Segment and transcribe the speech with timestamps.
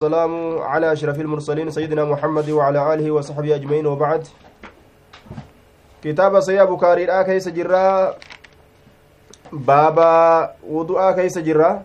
[0.00, 4.28] السلام على أشرف المرسلين سيدنا محمد وعلى آله وصحبه أجمعين وبعد.
[6.04, 8.16] كتاب سيا بكاري كيس جرا.
[9.52, 10.14] بابا
[10.64, 11.84] وضوء كيس جرا.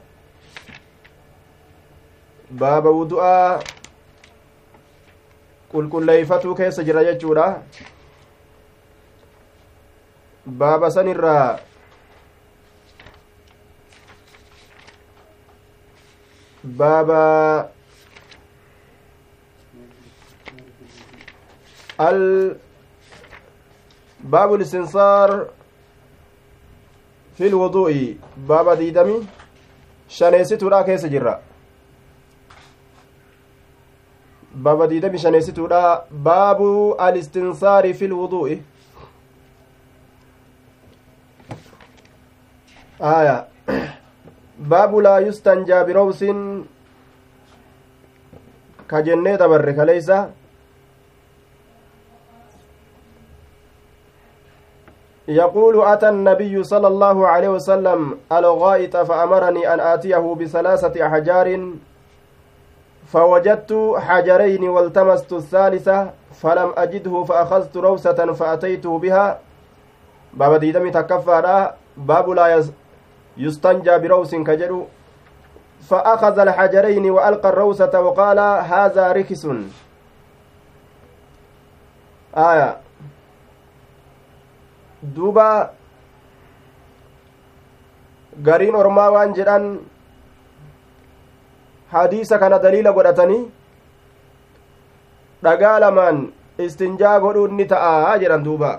[2.52, 3.60] بابا وضوء
[5.74, 7.64] قل كل ليفتو كيس جرا يجورا.
[10.48, 11.60] بابا سنرا
[16.64, 17.75] بابا
[24.21, 25.47] باب الاستنصار
[27.37, 28.17] في الوضوء
[28.49, 29.27] باب ديدمي
[30.11, 31.33] shaneessituudha keessa jirra
[34.65, 35.83] baaba diidami shaneessituudha
[36.29, 36.71] baabu
[37.07, 38.57] alistinsaari fi lwuduu'i
[43.13, 43.37] aya
[44.75, 46.43] baabu laa yustanjaa birowsin
[48.93, 50.19] ka jennee dabarre kaleysa
[55.28, 61.70] يقول أتى النبي صلى الله عليه وسلم الغائط فأمرني أن آتيه بثلاثة أحجار
[63.08, 66.10] فوجدت حجرين والتمست الثالثة
[66.42, 69.40] فلم أجده فأخذت روسة فأتيته بها.
[70.34, 72.64] باب ديدمي تكفى باب لا
[73.38, 74.86] يستنجى بروس كجر
[75.90, 79.48] فأخذ الحجرين وألقى الروسة وقال هذا ركس
[82.38, 82.85] آية.
[85.16, 85.48] Duuba
[88.48, 89.66] gariin ormaa waan jedhan
[91.94, 93.44] hadiisa kana daliila godhatanii
[95.46, 96.18] dhagaa lamaan
[96.66, 98.72] istinjaa godhuun ni ta'a jedhan duuba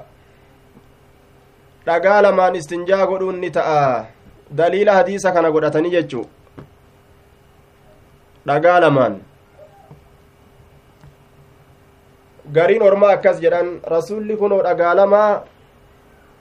[1.86, 3.80] dhagaa lamaan istinjaa godhuun ni ta'a
[4.60, 6.26] daliila hadiisa kana godhatanii jechuu
[8.50, 9.14] dhagaa lamaan
[12.56, 15.30] gariin ormaa akkas jedhan rasulli kunoo dhagaa lamaa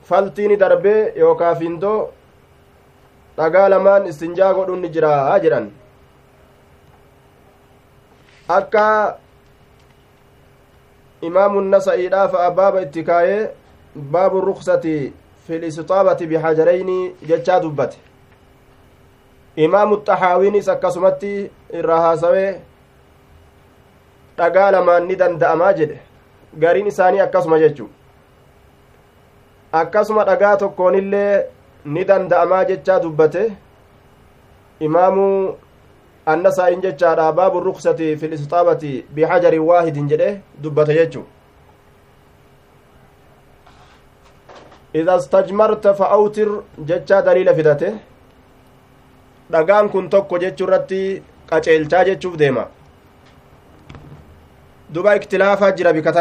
[0.10, 2.00] faltiini darbee yookaa findoo
[3.38, 5.68] dhagaa lamaan istinjaa godhuun ni jira jedhan
[8.58, 8.86] akka
[11.30, 13.42] imaamu nasa'iidhaa fa'a baaba itti kaayee
[14.16, 14.96] baabu ruksati
[15.48, 17.98] fi listixaabati bihajarayni jechaa dubbate
[19.68, 21.34] imaamu xahaawiinis akkasumatti
[21.80, 22.50] irraa haasawee
[24.38, 26.00] dhagaa lamaan ni danda'amaa jedhe
[26.60, 27.90] gariin isaanii akkasuma jechuu
[29.82, 31.46] akkasuma dhagaa tokkoonillee
[31.94, 33.44] ni danda'amaa jechaa dubbate
[34.88, 35.26] imaamu
[36.34, 40.30] annasaa'in jechaadha baabu ruksati fi listixaabati bihajarin waahidin jedhe
[40.64, 41.24] dubbate jechu
[45.02, 46.50] ida stajmarta fa awtir
[46.92, 47.88] jechaa daliila fidate
[49.52, 51.02] dhagaan kun tokko jechuu irratti
[51.50, 52.68] qaceelchaa jechuuf deema
[54.98, 56.14] duba iktilaafaa jira bika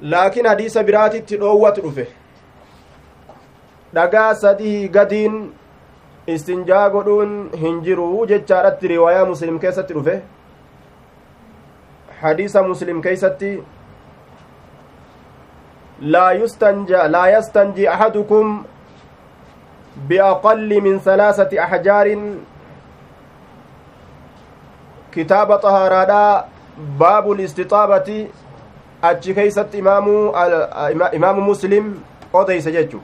[0.00, 2.06] laakiin hadiisa biraatitti dhoowwatu dhufe
[3.94, 5.36] dhagaa sadii gadiin
[6.26, 10.22] istinjaa godhuun hin jiru jechaadhatti riwaayaa muslim keessatti dhufe
[12.22, 13.50] hadiisa muslim keeysatti
[16.16, 18.54] laa yustanja laa yastanji ahadukum
[20.08, 22.24] biaqalli min salaasati axjaarin
[25.10, 26.44] kitaaba xahaaraadhaa
[27.02, 28.18] baabu listixaabati
[29.10, 31.94] achi keeysatti imaamu muslim
[32.40, 33.00] odeyse jechu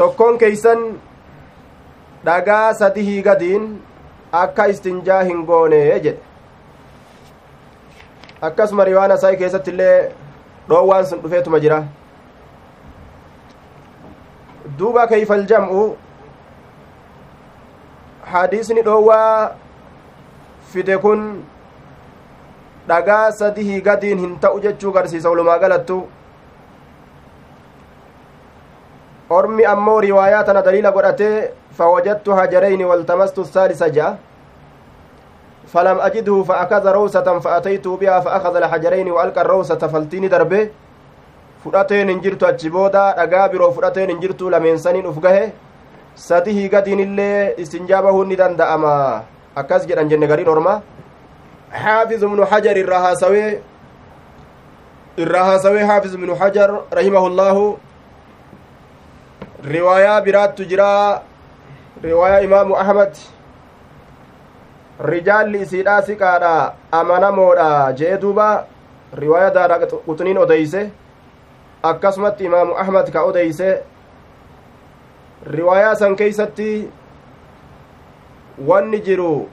[0.00, 0.82] tokkoon keeysan
[2.26, 3.70] dhagaa sadihii gadiin
[4.42, 6.18] akka istinjaa hin goone jedhe
[8.48, 9.96] akkasuma riwaana isaa keessatti illee
[10.68, 11.80] dhoowwaan sun dhufeetuma jira
[14.78, 15.82] duuba keeyfal jam'u
[18.34, 19.50] hadiisni dhoowwaa
[20.72, 21.24] fide kun
[22.90, 25.98] dhagaa sadihii gadiin hin ta'u jechuu garsiisa walumaa galattu
[29.38, 31.34] ormi ammoo riwaayaa tana daliila godhatee
[31.78, 34.16] fawajadtu hajarayni waltamastu saalisa ja'a
[35.70, 40.68] فلم أجده فأخذ روسة فأتيت بها فأخذ الحجرين وألقى الروسة فلتيني دربه
[41.62, 45.52] fudhateen hin jirtu achi booda dhagaa biroo fudhateen hin jirtu lameensaniin uf gahe
[46.16, 48.94] sadihii gadiin illee istinjaa bahuun ni danda'ama
[49.62, 50.74] akkas jedhan jenne gariin orma
[51.72, 53.58] حافظ بن حجر الرهاسوي
[55.18, 57.76] الرهاسوي حافظ بن حجر رحمه الله.
[59.64, 61.22] رواية برات تجرى
[62.04, 63.12] رواية إمام أحمد.
[65.00, 68.64] رجال لإسيدا سكادا أمانا مودا جيدوبا
[69.18, 69.76] رواية دارا
[70.08, 70.90] قطنين أديسة.
[71.82, 73.82] akkasumatti imaamu ahmad ka odeyse
[75.46, 76.88] riwaayaa san keeysatti
[78.66, 79.48] wanni jiru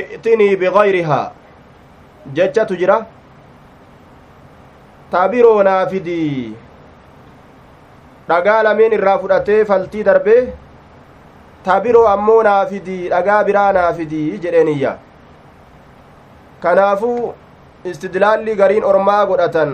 [0.00, 1.26] i'tinii bigayrihaa
[2.36, 2.96] jechatu jira
[5.14, 6.56] tabiroo naa fidii
[8.28, 10.42] dhagaa lameen irraa fudhatee faltii darbee
[11.68, 14.92] tabiroo ammoo naa fidii dhagaa biraa naa fidii jedheeniyya
[16.66, 17.34] kanaafuu
[17.92, 19.72] istidlaalli gariin ormaa godhatan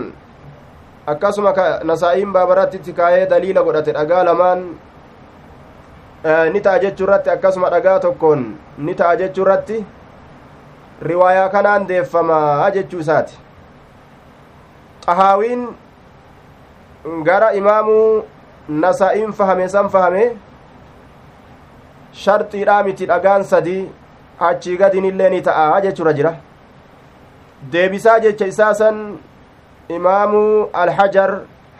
[1.13, 1.53] akkasuma
[1.91, 4.65] nasaa'iin baabaratti kaayee daliila godhate dhagaa lamaan
[6.53, 8.43] ni ta'a jechuu irratti akkasuma dhagaa tokkoon
[8.87, 9.77] ni ta'a jechuu irratti
[11.09, 13.37] riwaayaa kanaan deeffamaa jechuu isaati.
[15.05, 15.67] Xahaawiin
[17.23, 18.23] gara imaamuu
[18.69, 20.23] nasaa'iin fahame san fahame
[22.23, 23.89] sharxiidhaa miti dhagaan sadii
[24.49, 26.35] achii gadin illee ni ta'a jechuura jira.
[27.71, 29.01] Deebisaa jecha isaa san
[29.89, 31.29] imaamuu alhajar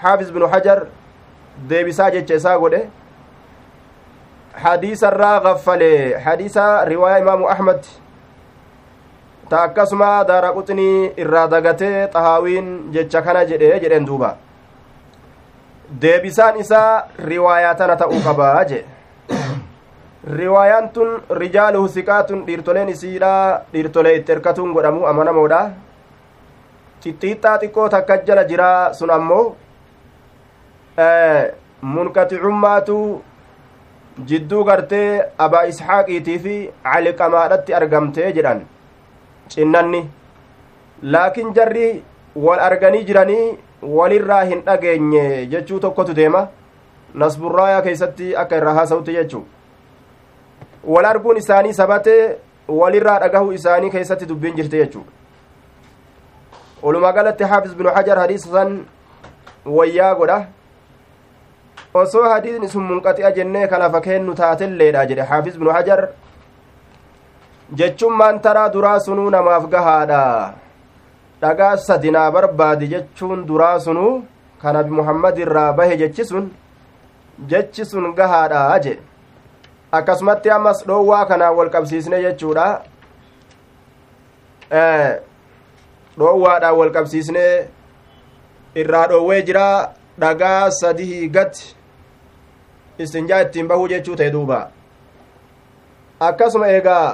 [0.02, 0.80] xaafiz binu hajar
[1.70, 2.82] deebisaa jecha isaa godhe.
[4.64, 7.86] Hadiisa irraa gaffale hadiisa riwaayaa imaamu ahmad
[9.52, 14.30] ta akkasuma daara quxinii irraa dagatee xahaawiin jecha kana jedhe jedhen duuba.
[16.02, 18.84] Deebisaan isaa riwaayaa tana ta'uu qabaa jee.
[20.40, 21.10] Riwaayaan tun
[21.42, 23.32] rijaaluhu siqaatun dhiirtoleen isiidha
[23.74, 25.62] dhiirtolee itti erkatuun godhamu amanamoodha
[27.04, 29.44] xixxiixxaa xiqqoo takka jala jiraa sun ammoo
[31.96, 32.98] munqaxicummaatu
[34.30, 35.10] jidduu gartee
[35.46, 38.62] abaa ishaaqiitii fi caliqamaadhatti argamtee jedhan
[39.54, 40.02] cinnanni
[41.16, 41.88] laakiin jarri
[42.46, 43.58] wal arganii jiranii
[44.00, 46.48] walirraa hin dhageenye jechuu tokkotu deema.
[47.14, 49.42] Nasburraayaa keessatti akka irraa haasa'utti jechuu
[50.94, 52.38] wal arguun isaanii sabatee
[52.68, 55.04] walirraa dhagahuu isaanii keessatti dubbiin jirti jechuu
[56.84, 58.80] walumaa galatti xaafis binu hajar hadiisa san
[59.66, 60.40] wayyaa godha.
[61.94, 66.00] Osoo hadiisni sun munqaxi'a jennee kalafa kennu taatelleedha jedhe xaafis binu hajar
[67.80, 70.24] jechummaan taraa duraa sunuu namaaf gahaadha
[71.42, 74.12] dhagaa sadi naa barbaadi jechuun duraa sunuu
[74.62, 76.50] kan nabi muhammad irraa bahe jechi sun
[77.54, 78.94] jechi sun gahaadha je
[80.00, 82.68] akkasumatti ammas dhoowwaa kanaan wal qabsiisne jechuudha
[86.20, 87.46] dhoowwaadhaan wal qabsiisne
[88.84, 89.66] irraa dhoowwee jira
[90.26, 91.76] dhagaa sadii gati
[93.06, 94.60] istinjaa ittiin bahuu jechuu ta'e duuba
[96.30, 97.06] akkasuma eegaa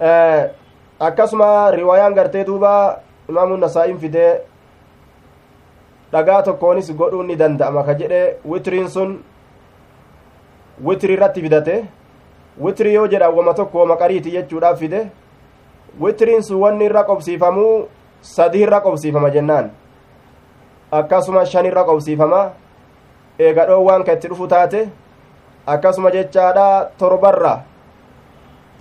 [0.00, 4.40] akkasuma riwaayaan gartee duuba imaamuun nasaa'iin fidee
[6.12, 9.18] dhagaa tokkoonis godhuun ni danda'ama ka jedhe witiriin sun
[10.84, 11.84] witiri irratti fidate
[12.60, 15.10] witiri yoo jedha wama tokko wama jechuudhaaf fide
[16.00, 17.88] witiriin sun wanni irra qobsiifamuu
[18.22, 19.70] sadii irra qobsiifama jennaan
[20.92, 22.50] akkasuma shan irra qobsiifama
[23.38, 24.88] eega dhoowwaan ka itti dhufu taate
[25.66, 27.62] akkasuma jechaadha torbarra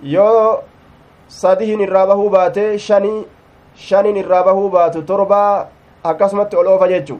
[0.03, 0.63] yoo
[1.27, 3.25] sadihin irraa bahuu baate shanii
[3.75, 5.67] shanin irraa bahuu baatu torbaa
[6.03, 7.19] akkasumatti ol oofa jechu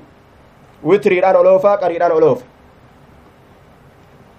[0.84, 2.38] witiriidhaan ol qariidhaan ol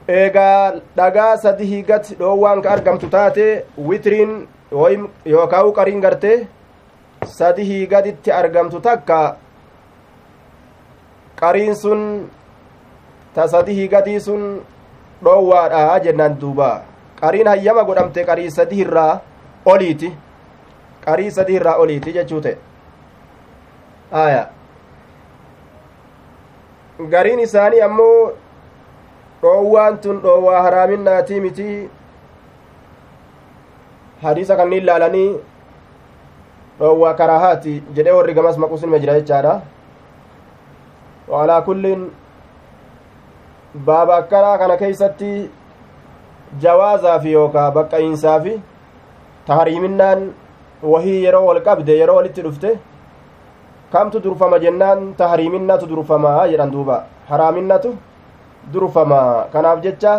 [0.08, 4.48] eegaa dhagaa sadihii gati dhoowwaan ka argamtu taate witiriin
[5.32, 6.48] yookaan qariin gartee
[7.26, 9.36] sadihii gaditti argamtu takka
[11.36, 12.30] qariin sun
[13.34, 14.62] ta sadihii gadii sun
[15.24, 16.70] dhoowwaadha jennaan duuba
[17.20, 19.20] qariin hayyama godhamte qarii sadii irraa
[19.74, 20.10] oliiti
[21.04, 22.56] qarii sadii irraa oliiti jechuu ta'e
[24.24, 24.42] aya
[27.14, 28.32] gariin isaanii ammoo
[29.42, 31.66] dhoowwaan tun dhoowwaa haraaminaatii miti
[34.22, 35.28] hadiisa kanniin laalanii
[36.78, 39.54] dhoowwaa karaahaati jedhee warri gamas maqusinima jira jechaadha
[41.34, 42.02] waalaa kulliin
[43.90, 45.30] baaba akkanaa kana keeysatti
[46.64, 48.54] jawaazaafi yookaa baqqa'iinsaafi
[49.48, 50.20] tahariiminnaan
[50.92, 52.70] wahii yeroo wal qabde yeroo walitti dhufte
[53.92, 56.96] kamtu durfama jennaan tahariiminnatu durfamaa jedhan duuba
[57.30, 57.90] haraaminnatu
[58.72, 59.20] durfama
[59.52, 60.12] kanaaf jecha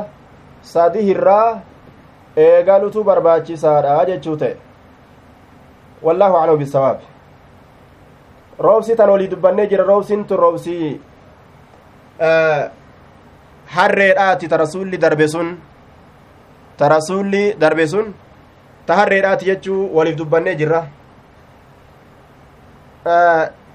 [0.74, 1.48] sadi hirraa
[2.45, 4.55] eegalutu barbaachisaadha jechuu ta'e
[6.07, 7.00] wallaahu aclamu bisawaab
[8.67, 10.89] roobsi tan olii dubbannee jira roobsiin tun roobsii
[13.75, 15.50] harreedhaati ta rasulli darbe sun
[16.77, 18.07] ta rasulli darbe sun
[18.89, 20.81] ta harreedhaati jechuu waliif dubbannee jirra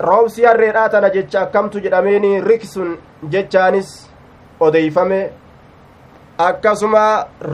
[0.09, 2.94] roobsi harreedhaa tana jecha akkamtu jedhameeni riksun
[3.35, 3.90] jechaanis
[4.68, 5.21] odeeyfame
[6.47, 7.02] akkasuma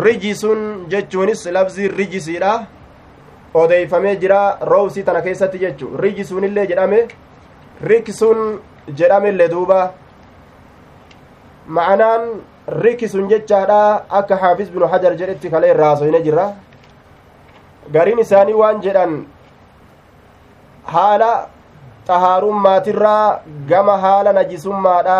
[0.05, 0.62] rijisun
[0.95, 2.52] jechuunis labzii rijisiidha
[3.62, 4.40] odeeyfamee jira
[4.73, 7.00] roobsii tana keessatti jechu rijisuunillee jedhame
[7.93, 8.40] riksun
[9.02, 9.81] jedhamellee duuba
[11.79, 12.26] ma'anaan
[12.85, 13.81] rikisun jechaadha
[14.21, 16.47] akka xaafiz binu hajar jedhetti kalee irraa hasoyne jirra
[17.94, 19.14] gariin isaanii waan jedhan
[20.94, 21.30] haala
[22.09, 23.40] xahaarummaatiirraa
[23.73, 25.18] gama haala najisummaadha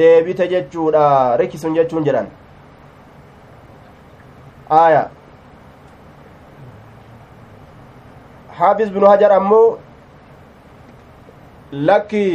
[0.00, 1.04] deebite jechuudha
[1.42, 2.30] rikisun jechuun jedhan
[4.82, 5.02] aya
[8.58, 9.66] xaafiz binu hajar ammoo
[11.90, 12.26] lakki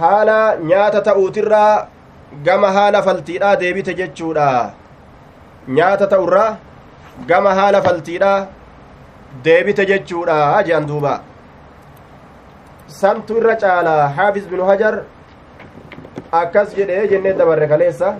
[0.00, 0.38] haala
[0.72, 1.86] nyaata ta'uutirraa
[2.48, 4.48] gama haala faltiidhaa deebite jechuudha
[5.78, 6.50] nyaata ta'urraa
[7.30, 8.38] gama haala faltiidhaa
[9.44, 11.14] deebite jechuudha jean duuba
[13.00, 14.94] santu irra caala xaafiz binu hajar
[16.40, 18.12] akkas jedhe jennee dabarre kaleessa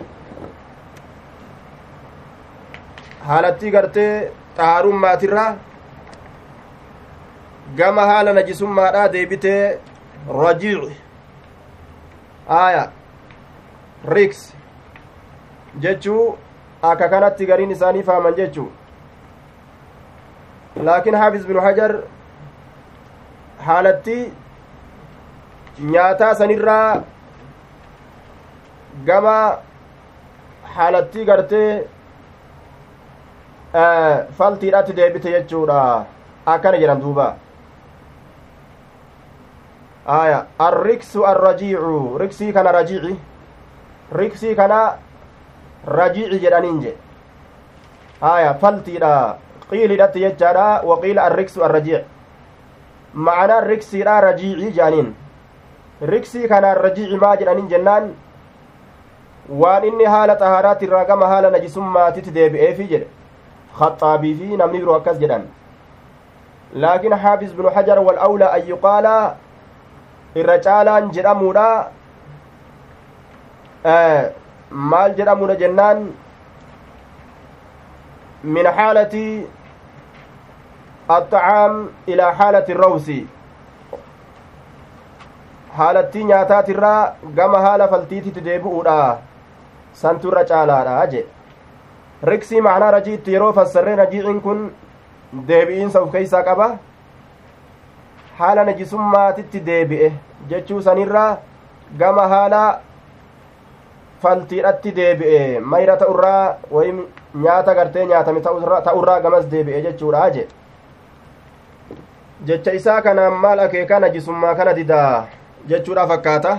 [3.29, 4.13] haalattii gartee
[4.57, 5.51] xaharummaatirraa
[7.77, 9.63] gama haala najisummaadhaa deebitee
[10.43, 10.97] rajiici
[12.61, 12.85] aya
[14.15, 14.41] riks
[15.85, 16.25] jechuu
[16.91, 18.71] akka kanatti gariin isaanii faaman jechuu
[20.77, 21.93] laakiin xaafiz binu hajar
[23.67, 24.17] haalatti
[25.93, 27.03] nyaataa sanirraa
[29.07, 29.37] gama
[30.77, 31.89] haalattii gartee
[34.39, 35.79] faltiidhatti deebite jechuudha
[36.55, 37.29] akkana jedhan duuba
[40.17, 43.15] aya arriksu arrajiicu riksii kana rajiici
[44.21, 44.81] riksii kana
[45.99, 46.97] rajiici jedhaniin je
[48.33, 49.13] aya faltiidha
[49.73, 52.05] qiilidhatti jechaadha waqiila arriksu arrajiic
[53.29, 55.09] ma'anaan riksiidha rajiici jedhaniin
[56.13, 58.13] riksii kana rajiici maa jedhaniin jennaan
[59.63, 63.09] waan inni haala xahaaraatti irraa gama haala najisummaatitti deebi'eefi jedhe
[63.81, 65.45] khaxaabii fi namni biroo akkas jedhan
[66.85, 69.15] laakiin xaafiz binu hajar walawlaa an yuqaala
[70.43, 71.69] irra caalaan jedhamuudha
[74.93, 76.05] maal jedhamuudha jennaan
[78.57, 79.25] min xaalati
[81.12, 83.10] الطعام إلى حالة الروس
[85.78, 88.96] haalattii nyaataatirraa gama haala faltiititti deebi'uudha
[90.00, 91.22] santu irra caalaadha je
[92.30, 94.64] riksii macnaa rajiitti yeroo fassarree rajiicin kun
[95.52, 96.68] deebi'iinsa uf keeysaa qaba
[98.40, 100.10] haala najisummaatitti deebi'e
[100.50, 101.30] jechuu sanirraa
[102.02, 102.64] gama haala
[104.22, 106.44] faltiidhatti deebi'e mayra ta'urraa
[106.78, 107.04] wayim
[107.48, 110.48] nyaata gartee nyaatame ta'urraa gamas deebi'e jechuudha je
[112.47, 115.27] jecha isaa kanaan maal akeekaa najisummaa kana didaa
[115.73, 116.55] jechuudha fakkaata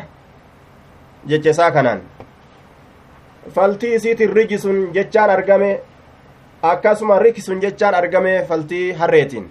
[1.32, 2.02] jecha isaa kanaan
[3.56, 5.72] faltii isiitiin rijisun jechaan argame
[6.72, 9.50] akkasuma rikisun jechaan argame faltii harreetiin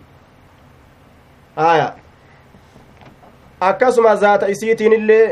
[1.56, 1.92] aya
[3.60, 5.26] akkasuma zaata isiitiin illee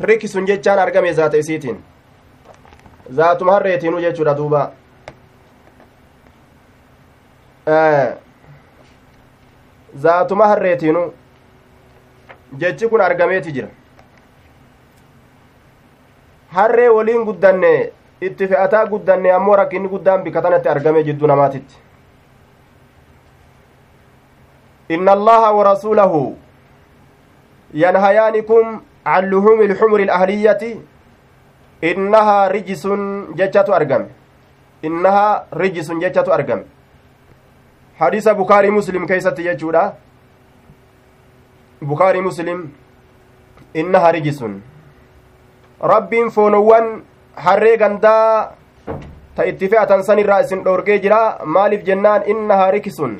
[0.00, 1.78] rikisun jechaan argame zaata isiitiin
[3.20, 4.70] zaatuma harreetiinu jechuudha duuba
[9.94, 11.12] zaatuma harreetiinu
[12.58, 13.68] jechi kun argameeti jira.
[16.54, 21.76] Harree waliin guddanne itti fe'ataa guddanne ammoo rakkinni guddaan bikka tanatti argame jidduu namaatitti.
[24.88, 26.36] Inna allaha wa rasuulahu
[27.74, 30.80] yanhayaanikum can luhumi ilxumuri ilahliyati
[31.82, 34.06] innahaa rijisun jechatu argame.
[34.82, 36.64] Innahaa rijisun jechatu argame
[38.00, 39.82] hadiisa bukaarii muslim keeysatti jechuudha
[41.92, 42.62] bukaarii muslim
[43.82, 44.54] innaha rijisun
[45.92, 46.88] rabbiin foonowwan
[47.46, 48.52] harree gandaa
[49.36, 51.20] ta itti fe'atan san irraa isin dhoorgee jira
[51.56, 53.14] maaliif jennaan innaha rikisun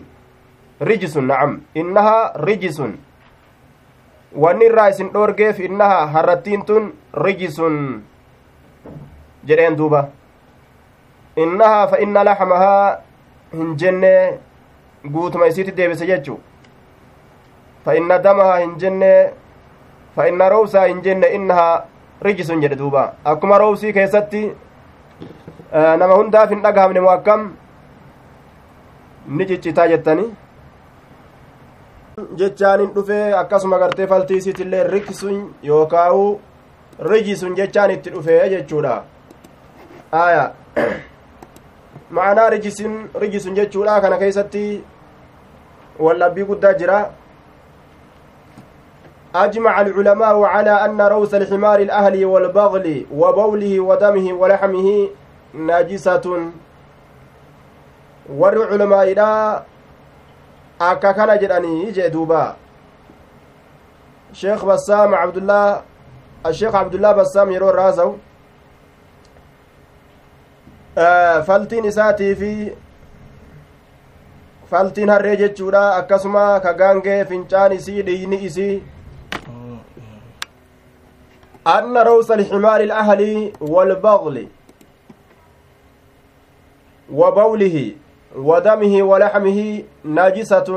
[0.91, 2.19] rijisun nacam innaha
[2.49, 2.99] rijisun
[4.45, 6.93] wanni irraa isin dhoorgeef innaha harrattiin tun
[7.25, 7.77] rijisun
[9.49, 10.09] jedheen duuba
[11.37, 12.87] innahaa fa inna laxmahaa
[13.55, 14.15] hin jenne
[15.05, 16.39] guutuma isiitti deebise jechuu
[17.85, 19.13] fa inna damahaa hin jenne
[20.17, 21.87] fa inna roowsaa hin jenne innahaa
[22.29, 24.43] rijisun jedhe duuba akkuma roowsii keessatti
[25.73, 27.49] nama hundaaf hin dhagahamne moo akkam
[29.39, 30.27] ni ciccitaa jettani
[32.43, 35.41] jechaan hin dhufee akkasuma gartee faltii isiitillee rikisun
[37.13, 38.97] rijisun jechaan itti dhufee jechuudha
[40.23, 40.51] aya
[42.11, 44.85] ma'anaa rijisun rijisun jechuudha kana keessatti
[45.99, 47.11] wallabbii guddaa jira
[49.35, 55.09] أجمع العلماء على أن روس الحمار الأهلي والبغل وبوله ودمه ولحمه
[55.55, 56.51] نجسة
[58.39, 59.63] ور علماء إلى
[60.81, 62.57] akka kana jedhanii jee duuba
[64.33, 65.83] sheekh bassaam abdullah
[66.45, 68.15] asheekh abdullah bassaam yeroo irraa haasa'u
[71.47, 72.53] faltiin isaatii fi
[74.71, 78.83] faltiin harree jechuudha akkasuma ka gaangee fincaan isii dhiiyni isii
[81.67, 84.37] أن روس الحمار الأهلي والبغل
[87.13, 87.77] وبوله
[88.37, 90.69] ودمه ولحمه نجسة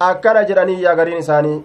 [0.00, 1.64] akkana jedhanii yaa gariin isaanii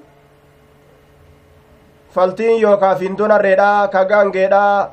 [2.15, 4.91] faltiin yookaa findoon harreedhaa ka gaangeedhaa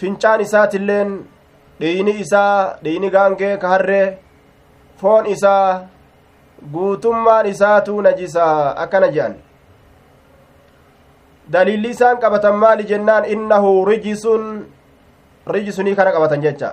[0.00, 1.10] fincaan isaatilleen
[1.80, 4.06] dhiini isaa dhiini gaangee ka harree
[5.00, 5.88] foon isaa
[6.74, 9.34] guutummaan isaatu najisaa akkana jedhan
[11.52, 14.46] daliilli isaan qabatan maali jennaan innahu rijisun
[15.56, 16.70] rijisunii kana qabatan jecha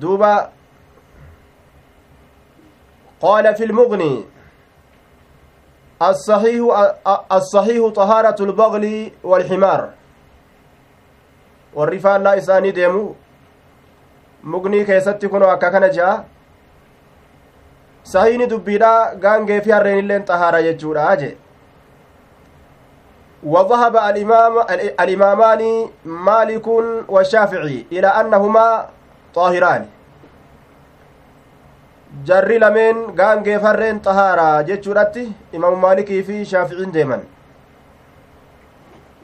[0.00, 0.32] duuba
[3.26, 4.14] qaala fi lmughni
[6.02, 6.64] الصحيح
[7.32, 8.84] الصحيح طهارة البغل
[9.24, 9.80] والحمار
[11.76, 13.14] والرفان لا إساني ديمو
[14.44, 16.24] مغني كيستي كنو أكا كان جاء
[18.04, 18.92] صحيحني دبيدا
[19.24, 21.36] غانغي في الرين اللين طهارة يجورا أجي
[23.42, 24.54] وذهب الإمام
[25.00, 25.62] الإمامان
[26.04, 26.66] مالك
[27.08, 28.66] والشافعي إلى أنهما
[29.34, 29.86] طاهران
[32.28, 35.24] jarri lameen gaangeefarreen xahaaraa jechuudhatti
[35.56, 37.22] imaamu maalikii fi shaaficiin deeman.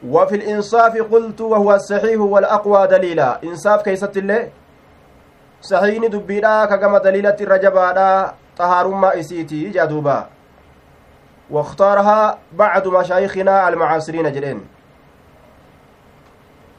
[0.09, 3.43] وفي الإنصاف قلت وهو الصحيح والأقوى دليلا.
[3.43, 4.49] إنصاف كيست الله
[5.61, 9.69] صحيح دبيرا كما دليلة الرجبادا طهار ما إسيتي.
[9.69, 10.27] جادوبا
[11.49, 14.67] واختارها بعض مشايخنا المعاصرين جرين.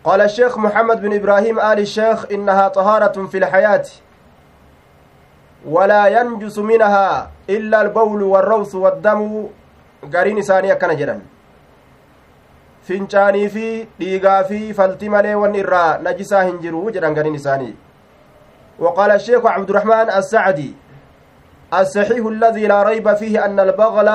[0.04, 3.84] قال الشيخ محمد بن إبراهيم آل الشيخ إنها طهارة في الحياة.
[5.64, 9.46] ولا ينجس منها إلا البول والروث والدم.
[10.14, 11.20] قرين إساني كان جرا
[12.88, 17.74] fincaanii fi dhiigaa fi falti malee wanni irraa najisaa hin jiru jedhan gariin isaanii.
[18.78, 20.74] وقال الشيخ عبد الرحمن السعدي
[21.74, 24.08] الصحيح الذي لا ريب فيه أن البغل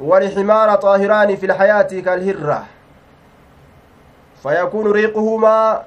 [0.00, 2.64] والحمار طاهران في الحياة كالهرة
[4.42, 5.82] فيكون ريقهما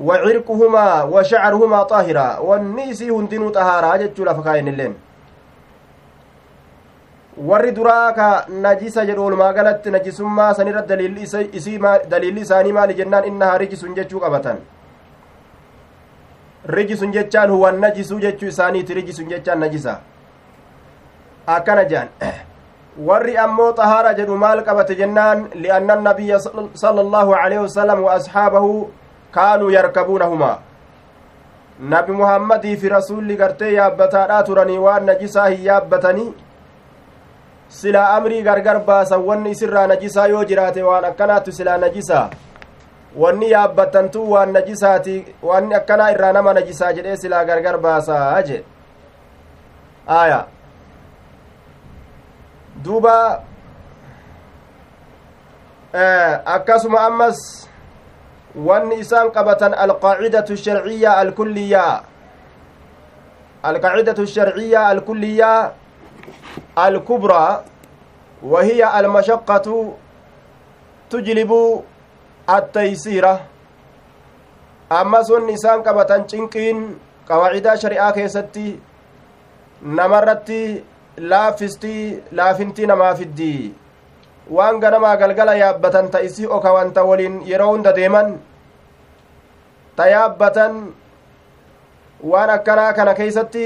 [0.00, 4.94] وعرقهما وشعرهما طاهرا والنيسي هندنو طهارا جتشو لفكاين اللين
[7.36, 13.94] warri duraa ka najisa jedhu olumaa galatti najisummaa sanirra daliilli isaanii maali jennaan innahaa rijisun
[13.94, 14.58] jechuu qabatan
[16.66, 19.96] rijisun jechaan huwan najisuu jechuu isaaniiti rijisun jechaan najisa
[21.46, 22.08] akkana jean
[23.08, 26.40] warri ammoo xahaara jedhu maal qabate jennaan lianna annabiyya
[26.74, 27.64] sala allaahu aleyhi
[28.04, 28.92] wa asxaabahu
[29.30, 30.56] kaanuu yarkabuunahumaa
[31.96, 36.32] nabi muhammadii fi rasulli gartee yaabbataadhaa turanii waan najisaa hin yaabbatanii
[37.80, 42.24] silaa amrii gargar baasan wanni isirraa najisaa yoo jiraate waan akkanaattu silaa najisaa
[43.22, 45.14] wanni yaabbattantuu waan najisaati
[45.50, 48.64] wanni akkanaa irraa nama najisaa jedhee silaa gargar baasaa jedhe
[50.20, 50.40] aya
[52.84, 53.16] duuba
[56.56, 57.38] akkasuma ammas
[58.68, 61.94] wanni isaan qabatan alqaacidatu sharciya alkulliyaa
[63.70, 65.70] alqaacidatu sharciya alkulliyaa
[66.78, 67.64] الكبرى
[68.42, 69.92] وهي المشقة
[71.10, 71.52] تجلب
[72.50, 73.26] التيسير
[74.92, 76.78] أما سن نسان قبطان چنقين
[77.28, 78.78] قواعد شريعة كيستي
[79.82, 80.84] نمرتي
[81.16, 83.74] laaffistii laafintii namaa fiddii
[84.50, 88.38] waan ganamaa galgala yaabbatan ta isii oka wanta waliin yeroo hunda deeman
[89.96, 90.78] ta yaabbatan
[92.24, 93.64] waan akkanaa kana keeysatti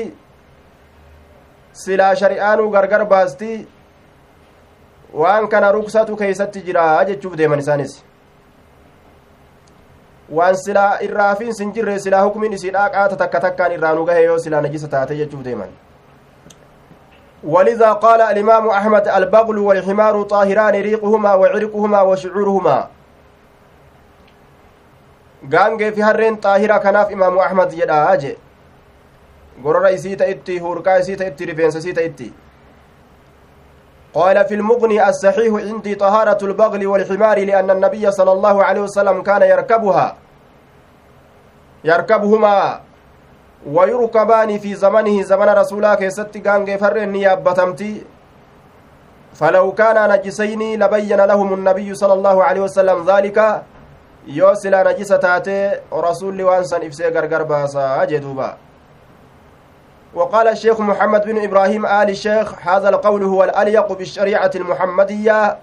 [1.84, 3.52] silaa shari'aanuu gargar baasti
[5.22, 7.96] waan kana ruksatu keeysatti jira jechuuf deeman isaanis
[10.38, 14.60] waan silaa irraafiin sin jirre silaa hukumin isiidhaa qaata takka takkaan irraanuu gahe yoo silaa
[14.68, 15.68] najisa taate jechuuf deeman
[17.44, 22.88] ولذا قال الإمام أحمد البغل والحمار طاهران ريقهما وعرقهما وشعورهما
[25.48, 28.32] gaangee fi harreen xaahira kanaaf imaamu ahmad jedha je
[29.62, 32.28] gorora isii ta'itti hurqaa isii ta'itti rifeensa isii ta'itti.
[34.16, 39.42] قال في المغني الصحيح عندي طهارة البغل والحمار لأن النبي صلى الله عليه وسلم كان
[39.42, 40.16] يركبها
[41.84, 42.80] يركبهما
[43.66, 47.92] ويركبان في زمنه زمن رسولا كيست غانغي فرن يابتمتي
[49.34, 53.38] فلو كان نجسين لبين لهم النبي صلى الله عليه وسلم ذلك
[54.26, 55.24] يوصل نجسة
[55.92, 58.56] رسول وانسان إفسي غرغر باسا أجدوبا
[60.16, 65.58] وقال الشيخ محمد بن إبراهيم آل الشيخ هذا القول هو الأليق بالشريعة المحمدية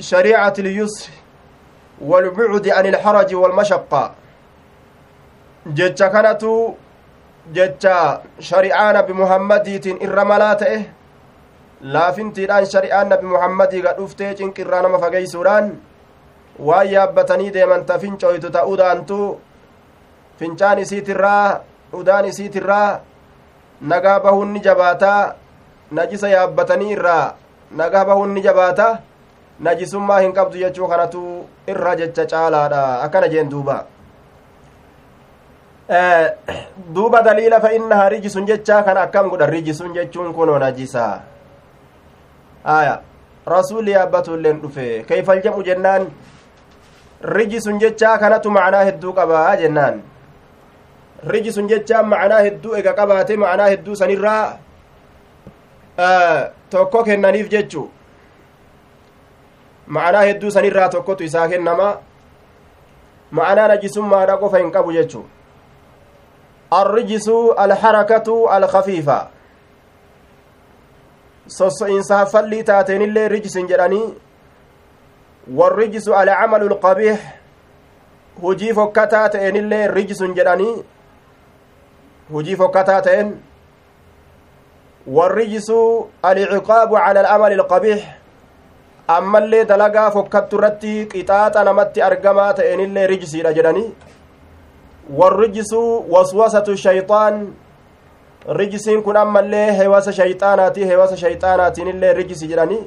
[0.00, 1.10] شريعة اليسر
[2.00, 4.12] والبعد عن الحرج والمشقة.
[5.66, 6.42] جتا كانت
[7.52, 10.62] جتا شريعان بمحمد إرملات
[11.80, 15.76] لا فنتي الآن شريعان بمحمد قد أفتيت إن كرانا مفقي سوران
[16.58, 19.36] ويابتني ديما تفنچو يتتعود أنتو
[20.40, 23.00] فنچاني سيت الراه udaan isiitirraa
[23.92, 25.34] nagaa bahuun ni jabaataa
[25.98, 27.34] najisa yaabbatanii irraa
[27.80, 28.92] nagaa bahuun ni jabaataa
[29.66, 31.22] najisummaa hin qabdu jechuu kanatu
[31.74, 33.76] irra jecha caalaadha akkana jeen duuba
[36.94, 41.14] duuba daliila fa innahaa rijisun jechaa kan akkam godhan rijisun jechuun kunoo najisaa
[42.76, 42.94] aya
[43.54, 46.06] rasuli yaabbatulleen dhufe kayfal jedhu jennaan
[47.36, 50.02] rijisun jechaa kanatu macnaa hedduu qabaa jennaan
[51.26, 54.58] rijisun jechaa macnaa hedduu ega qabaate macnaa hedduu sanirraa
[56.70, 57.90] tokko kennaniif jechu
[59.86, 61.88] ma'anaa hedduu sanirraa tokkotu isaa kennama
[63.38, 65.22] ma'anaa najisummaadha qofa hin qabu jechu
[66.80, 69.18] arrijisu alharakatu alkafiifa
[71.58, 74.06] sosso'insa haffallii taateenillee rijisin jedhanii
[75.60, 77.18] warrijisu alcamalu lqabiix
[78.42, 80.74] hujii fokkataa ta'eenillee rijisun jedhanii
[82.30, 83.32] hujii fokkataa ta'en
[85.06, 85.78] warrijisu
[86.22, 88.02] alciqaabu cala alcamali alqabiix
[89.08, 93.88] ammallee dalagaa fokkattu irratti qixaaxa namatti argamaa ta'eenillee rijisiidha jedhanii
[95.20, 95.82] warrijisu
[96.14, 97.44] waswasatu shayxaan
[98.60, 102.82] rijisiin kun ammallee hewasa shayxaanaati hewasa shayxaanaatiin rijisi jedhanii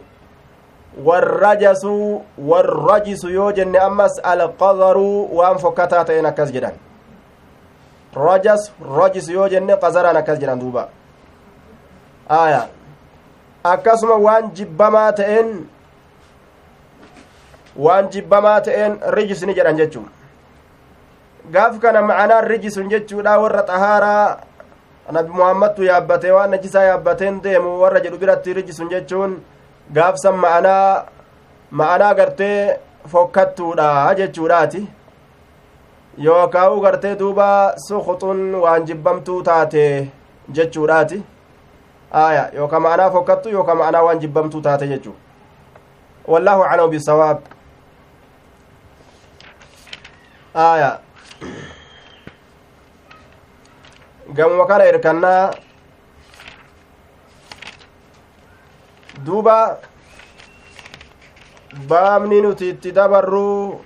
[1.04, 6.85] warrajasu warrajisu yoo jenne ammas alqadaruu waan fokkataa ta'een akkas jedhan
[8.16, 10.90] rajas rajisu yoo jenne qazaraan akkas jedhan duuba
[12.40, 12.68] aya
[13.64, 15.50] akkasuma waan jibbamaa ta'een
[17.86, 20.10] waan jibbamaa ta'een rijisni jedhan jechuun
[21.52, 24.38] gaaf kana ma'anaan rijisun jechuudha warra xahaaraa
[25.18, 29.36] nabi muhammadtu yaabbatee waan najisaa yaabbateen deemu warra jedhu biratti rijisun jechuun
[29.98, 31.06] gaafsan ma'anaa
[31.82, 32.80] ma'anaa gartee
[33.12, 34.82] fokkattuudha jechuudhaati
[36.18, 40.10] yookaa'u gartee duuba sukuxun waan jibbamtuu taate
[40.50, 41.24] jechuudhaati
[42.12, 45.16] aya yooka ma'anaa fokkattu yooka ma'anaa waan jibbamtuu taate jechuu
[46.28, 47.40] wallaahu aclamu bisawaab
[50.56, 51.00] aya
[54.34, 55.52] gamuma kana irkannaa
[59.26, 59.78] duuba
[61.90, 63.82] baabni nuti itti dabarruu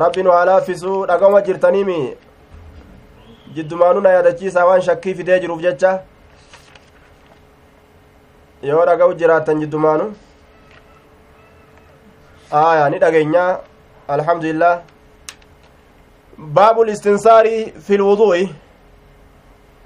[0.00, 2.16] rabbi nu haa laaffisuu dhagama jirtaniimi
[3.54, 5.92] jiddumaanuu na yaadachiisaa waan shakkii fidee jiruuf jecha
[8.62, 10.14] yoo dhaga'u jiraattan jiddumaanu
[12.62, 13.44] aya ni dhageenya
[14.08, 14.80] alhamdulillah
[16.38, 18.48] baabu listinsaari fi lwudu'i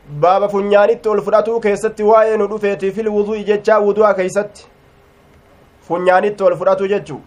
[0.09, 4.67] baaba funyaanitti ol fudhatuu keessatti waa'ee nu dhufeeti fil wudu'i jechaa wudu'a keeysatti
[5.89, 7.21] funyaanitti ol fudhatu jechu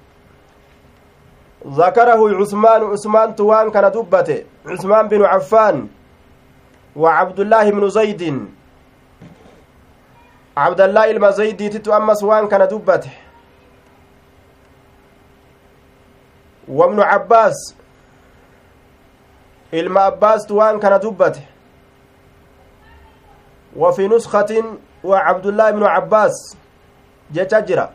[1.67, 4.43] ذكره عثمان عثمان توان كان دبته.
[4.65, 5.87] عثمان بن عفان
[6.95, 8.47] وعبد الله بن زيد.
[10.57, 13.11] عبد الله المزيدي تتو أمس وان كان دبته.
[16.67, 17.75] وابن عباس
[19.71, 21.41] ilma abbaastu waan kana dubbate
[23.75, 24.63] وفي نسخة
[25.03, 26.57] وعبد الله بن عباس
[27.31, 27.89] جتجرا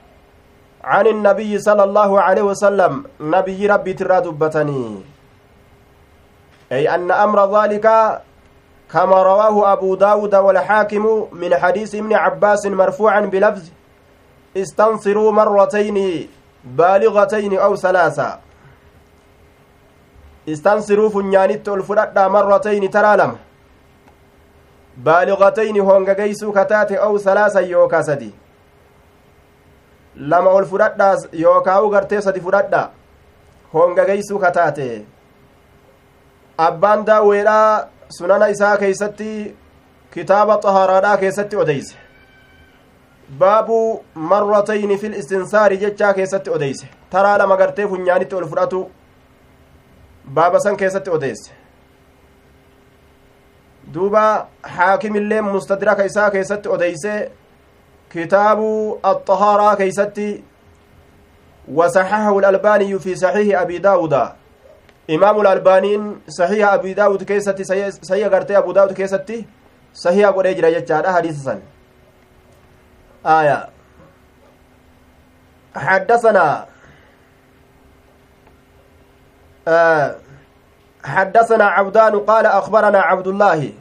[0.84, 5.02] عن النبي صلى الله عليه وسلم نبي ربي ترى دبتني.
[6.72, 7.86] أي أن أمر ذلك
[8.92, 13.64] كما رواه أبو داود والحاكم من حديث ابن عباس مرفوعا بلفظ
[14.56, 16.28] استنصروا مرتين
[16.64, 18.38] بالغتين أو ثلاثة.
[21.10, 23.38] funyaanitti ol fudhadhaa marratayni taraa lama
[25.06, 28.34] baaligatayni hongageeysuu kataate ow salaasan yookaa sadi
[30.16, 32.86] lama ol fudhadhaa yookaa'u gartee sadi fudhadhaa
[33.74, 34.88] hongageeysuu kataate
[36.68, 39.30] abbaan daawweedhaa sunana isaa keeysatti
[40.16, 41.96] kitaaba xahaaraadhaa keessatti odeyse
[43.38, 43.78] baabu
[44.14, 48.86] marratayni fil istinsaari jechaa keessatti odeyse taraa lama gartee funyaanitti ol fudhatu
[50.38, 51.52] baaba keessatti odeesse
[53.94, 57.30] duuba haakimillee mustadraka isaa keessatti odeyse
[58.14, 60.28] kitaabu axahaaraa keeysatti
[61.68, 64.14] وصححه الألباني في صحيح أبي داود.
[65.10, 67.64] إمام الألبانين صحيح أبي داود كيستي
[68.02, 69.46] صحيح قرتي أبو داود كيستي
[69.94, 71.60] صحيح قد يجرى يجعل حديثا
[73.26, 73.68] آية.
[75.76, 76.66] حدثنا
[79.68, 80.16] آه
[81.04, 83.72] حدثنا عبدان قال أخبرنا عبد الله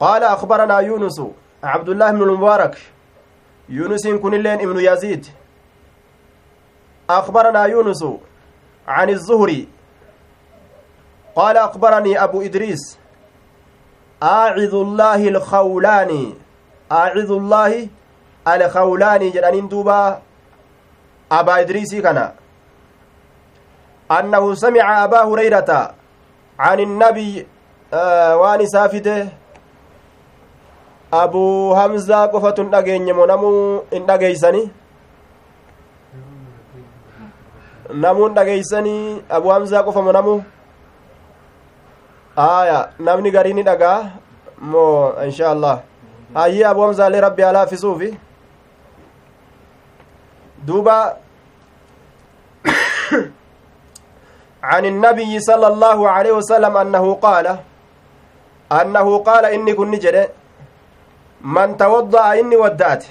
[0.00, 1.22] قال أخبرنا يونس
[1.64, 2.78] عبد الله بن المبارك
[3.70, 5.26] يونس كن اللين ابن يزيد.
[7.10, 8.04] أخبرنا يونس
[8.88, 9.68] عن الزهري.
[11.36, 12.98] قال أخبرني أبو إدريس
[14.22, 16.34] أعذ الله الخولاني
[16.92, 17.88] أعذ الله
[18.48, 20.22] الخولاني جرانين دوبا.
[21.32, 22.32] أبا إدريسي كان.
[24.10, 25.94] أنه سمع أبا هريرة
[26.58, 27.46] عن النبي
[27.94, 28.66] آه وان
[31.10, 34.70] سافته أبو همزة قفة dhageenye moo namuu hin dhageeysani
[37.94, 40.42] namuu hin dhageeysanii abu hamzaa qofa moo namuu
[42.36, 44.10] aya namni garii ni dhagaa
[44.60, 45.80] moo insha allah
[46.34, 48.18] hayyee abu hamzaallee rabbi haa laafisuufi
[50.66, 51.16] duuba
[54.62, 57.58] عن النبي صلى الله عليه وسلم أنه قال
[58.72, 59.90] أنه قال إني كن
[61.44, 63.04] من توضأ إني ودأت.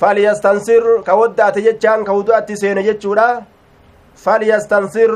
[0.00, 3.42] فليستنصر كودأت جتشان كودأت سين جتشورا
[4.16, 5.12] فليستنصر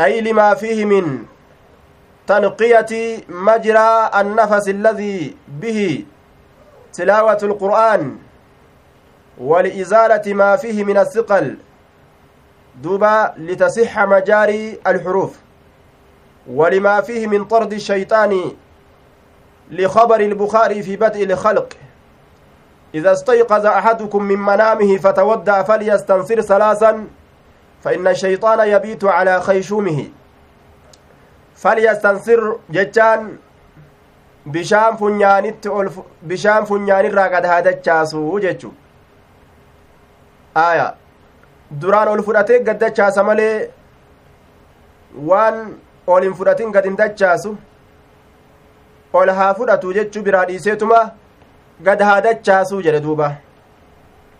[0.00, 1.24] أي لما فيه من
[2.26, 2.92] تنقية
[3.28, 6.04] مجرى النفس الذي به
[6.92, 8.16] تلاوة القرآن
[9.38, 11.56] ولإزالة ما فيه من الثقل
[12.82, 15.32] دوبا لتصح مجاري الحروف
[16.50, 18.52] ولما فيه من طرد الشيطان
[19.70, 21.68] لخبر البخاري في بدء الخلق
[22.94, 27.06] إذا استيقظ أحدكم من منامه فتودع فليستنصر ثلاثا
[27.84, 30.08] فإن الشيطان يبيت على خيشومه
[31.56, 33.38] فليستنصر جتان
[34.52, 34.96] bishaan
[36.66, 38.68] funyaanirraa gad haadachaasuu jechu
[40.64, 40.84] aya
[41.80, 43.56] duraan ol fudhatee gad dachaasa malee
[45.30, 45.58] waan
[46.06, 47.56] ol hin fudhatin gad hin dachaasu
[49.18, 51.00] ol haa fudhatu jechuu biraa dhiiseetuma
[51.88, 53.28] gad haa dachaasuu jedhe duuba.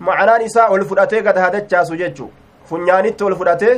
[0.06, 2.30] Ma'anaan isaa ol fudhatee gad haa dachaasu jechuu.
[2.70, 3.76] Funyaanitti ol fudhatee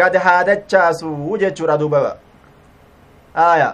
[0.00, 1.12] gad haa dachaasu
[1.44, 2.16] jechuudha duuba.
[3.34, 3.68] Aya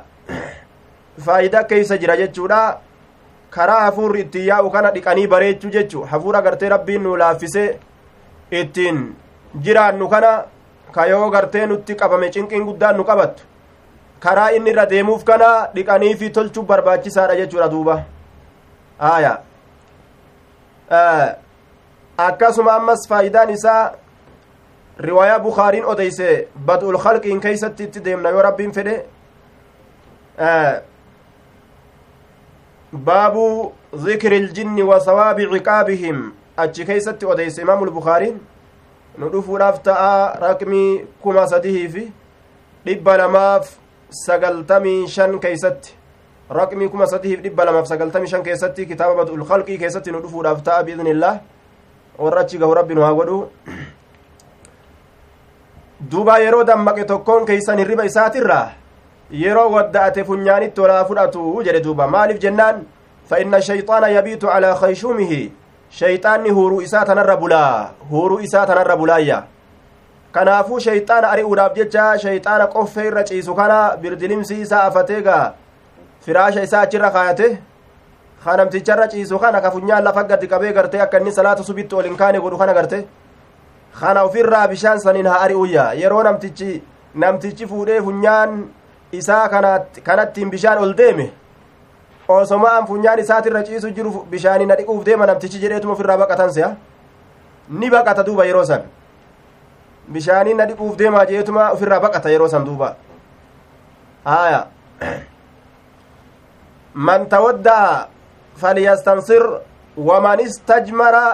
[1.25, 2.61] faayidaa keeysa jira jechuudha.
[3.51, 7.69] Karaa hafuurri ittiin yaa'u kana dhiqanii bareechuu jechu hafuura gartee rabbiin nu laaffisee
[8.61, 8.99] ittiin
[9.67, 10.33] jiraannu kana
[10.97, 13.48] ka yoo gartee nutti qabame cinqiin guddaan nu qabattu
[14.21, 17.97] karaa inni irra deemuuf kana dhiqanii fi tolchuu barbaachisaadha jechuudha duuba
[19.11, 19.33] aya
[22.27, 23.93] akkasuma ammas faayidaan isaa
[25.09, 28.97] riwaayaa bukaariin odeyse bad'ul khalqiin keeysatti itti deemna yoo rabbiin fedhe
[32.93, 38.41] baabu ذكر الجن وثواب عقابهم achi keeysatti odeyse imaamu lbukaariin
[39.19, 42.03] nu dhufuudhaaf ta'a raqmii kuma sadihii fi
[42.87, 43.71] dhibba lamaaf
[44.11, 45.95] sagaltamii shan keeysatti
[46.51, 50.83] raqmii kuma sadihiif dhibba lamaaf sagaltamii shan keessatti kitaaba bad'ul khalqii keessatti nu dhufuudhaaf ta'a
[50.83, 51.41] biidnillaah
[52.19, 53.39] warra achi gahu rabbi nu haa godhu
[56.01, 58.73] duuba yeroo dammaqe tokkoon keeysan hirriba isaatirraa
[59.31, 62.83] yeroo wadda'ate funyaanitti olaa fudhatu jedhe duuba maaliif jennaan
[63.29, 65.53] fa inna shayxaana yabiitu calaa kayshuumihi
[66.01, 69.43] shayxaanni huuruu isaa tanarra bulaa huuruu isaa tanarra bulaayya
[70.33, 75.45] kanaafuu shayxaana ari'uudhaaf jecha shayxaana qoffee irra ciisu kana birdilimsii isaa afateegaa
[76.27, 77.49] firaasha isaa achirra kaayate
[78.45, 82.17] kanamticharra ciisu kana ka funyaan lafa gadi qabee gartee akka inni salaata subitti ol hin
[82.17, 82.99] kaane godhu kana garte
[84.01, 86.83] kana ofirraa bishaan saniin haa ari'uyya yeroo namtichi
[87.25, 88.61] namtichi fuudhee funyaan
[89.21, 89.49] isaa
[90.05, 91.27] kanattiin bishaan ol deeme
[92.29, 96.71] osomaan funyaan isaatirra ciisu jiru bishaanii na dhiquuf deema namtichi jedheetuma ofirraa baqatan se'a
[97.81, 98.83] ni baqata duuba yeroo san
[100.13, 102.97] bishaanii na dhiquuf deemaa jeetuma ofirraa baqata yeroo san duuba
[104.25, 104.61] haya
[107.09, 108.09] man tawadda'a
[108.63, 109.45] falyastansir
[110.11, 111.25] waman istajmara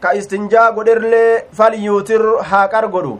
[0.00, 3.14] ka istinjaa godherlee falyuutir haa qar godhu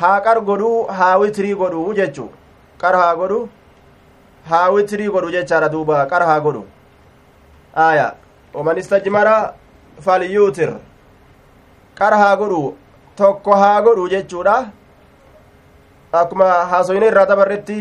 [0.00, 2.26] haa qar godhu haa witrii godhu jechu
[2.82, 3.38] qar haa godhu
[4.50, 4.66] haa
[5.14, 6.64] godhu jechaadha duuba qar haa godhu
[7.86, 8.08] aya
[8.54, 9.36] waman istajmara
[10.08, 10.72] falyuutir
[12.00, 12.60] qar haa godhu
[13.20, 14.56] tokko haa godhu jechuudha
[16.20, 17.78] akkuma haasoyne irraa dabarretti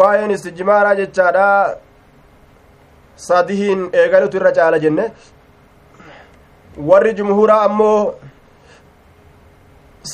[0.00, 1.48] waa'een istijmaaraa jechaadha
[3.28, 5.04] sadihiin eegalutu irra caala jenne
[6.90, 8.14] warri jumhuraa ammoo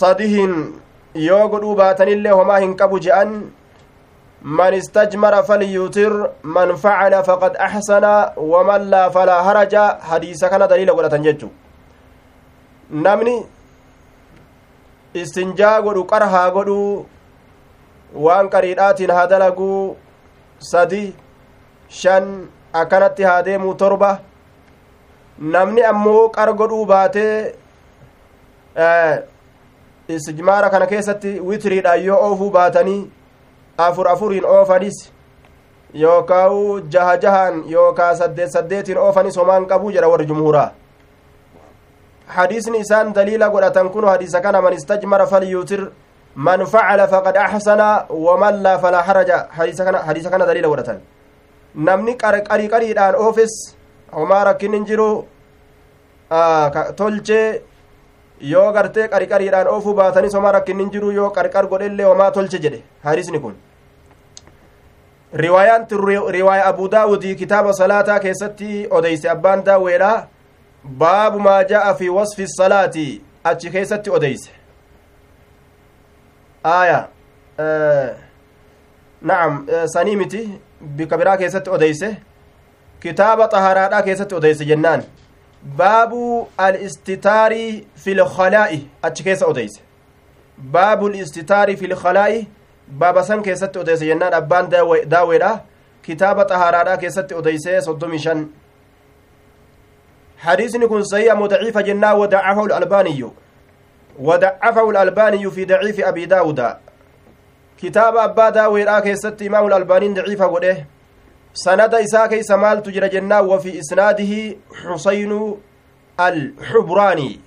[0.01, 0.55] sadihiin
[1.29, 3.33] yoo godhuu baatanillee homaa hin qabu je'an
[4.43, 8.05] من استجمر فليوتر من فعل فقد أحسن
[8.37, 11.49] ومن لا فلا هرج حديث كان دليل قرأة ججو
[12.93, 13.45] نمني
[15.15, 17.07] istinjaa godhu qara haa godhu
[18.25, 19.97] waan qariidhaatiin haa dalaguu
[20.73, 21.03] sadi
[22.01, 22.29] shan
[22.83, 24.11] akkanatti haa deemuu torba
[25.57, 27.55] namni ammoo qara godhuu baatee
[30.09, 33.01] istijmaara kana keessatti witiriidhaan yoo oofuu baatanii
[33.79, 35.01] afur afuriin oofanis
[36.05, 36.49] yookaa
[36.97, 40.71] jaha jahaan yookaa saddeet saddeetiin oofanis homaan qabuu jedha warri jumhuuraa
[42.37, 45.83] hadiisni isaan daliila godhatan kun hadiisa kana man istajmara falyuutir
[46.35, 47.89] man facala faqad axsana
[48.27, 51.01] waman laa falaa haraja hadiisa kana daliila godhatan
[51.75, 53.55] namni qarii qariidhaan oofes
[54.21, 55.11] homaa rakkin hin jiru
[56.97, 57.63] tolchee
[58.53, 62.83] yoo gartee qariqariidhaan oofuu baatanis homaa rakkin hin jiru yoo qarqar godhellee homaa tolche jedhe
[63.05, 63.55] hadiisni kun
[65.35, 65.87] riwaayaan
[66.39, 70.13] riwaaya abuu daawudii kitaaba salaataa keessatti odeyse abbaan daawweedha
[70.85, 74.51] ja'a fi wasfi salaati achi keessatti odeyse
[76.65, 77.09] aya
[79.23, 82.17] na'am sanii miti bika biraa keessatti odeyse
[83.01, 85.03] kitaaba xaharaadhaa keessatti odeyse jennaan
[85.77, 89.81] baabu alistitaarii fi lkalaa'i achi keessa odeyse
[90.59, 92.49] baabu listitaarii fi lkalaa'i
[92.89, 94.71] baaba san keessatti odeyse jennaan abbaan
[95.11, 95.59] daaweedha
[96.03, 98.49] kitaaba xaharaadhaa keessatti odeyse soddomi shan
[100.41, 103.31] حديثني كن سيئة مضعيفة جنا ودعفه الألباني.
[104.19, 106.61] ودعفه الألباني في ضعيف أبي داود.
[107.79, 110.87] كتاب أبا داود آكي ست إمام الألباني ضعيفة قده
[111.55, 115.57] سند إساء كيس مال تجر جنا وفي إسناده حسين
[116.21, 117.41] الحبراني.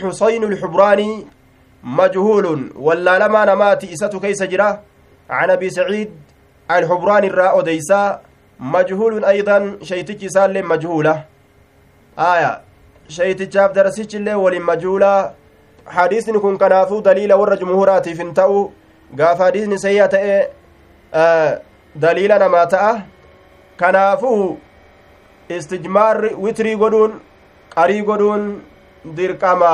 [0.00, 1.26] حسين الحبراني
[1.84, 4.80] مجهول ولا لما نمات إسات كيس جرا
[5.30, 6.10] عن أبي سعيد
[6.70, 8.20] الحبراني الراء ديسا
[8.60, 11.37] مجهول أيضا شيتك سالم مجهولة.
[12.18, 12.60] Aya
[13.16, 15.32] shaytichaaf darasichillee waliin majuulaa
[15.84, 18.72] hadiisni kun kanaafuu daliila warra jumhuraatiif hin ta'u.
[19.16, 20.38] Gaafa hadiisni sayyaa ta'e
[22.00, 23.02] daliila namaa ta'a.
[23.76, 24.58] Kanaafuu
[25.58, 27.20] istijmaarri witrii godhuun
[27.76, 28.50] qarii godhuun
[29.20, 29.70] dirqama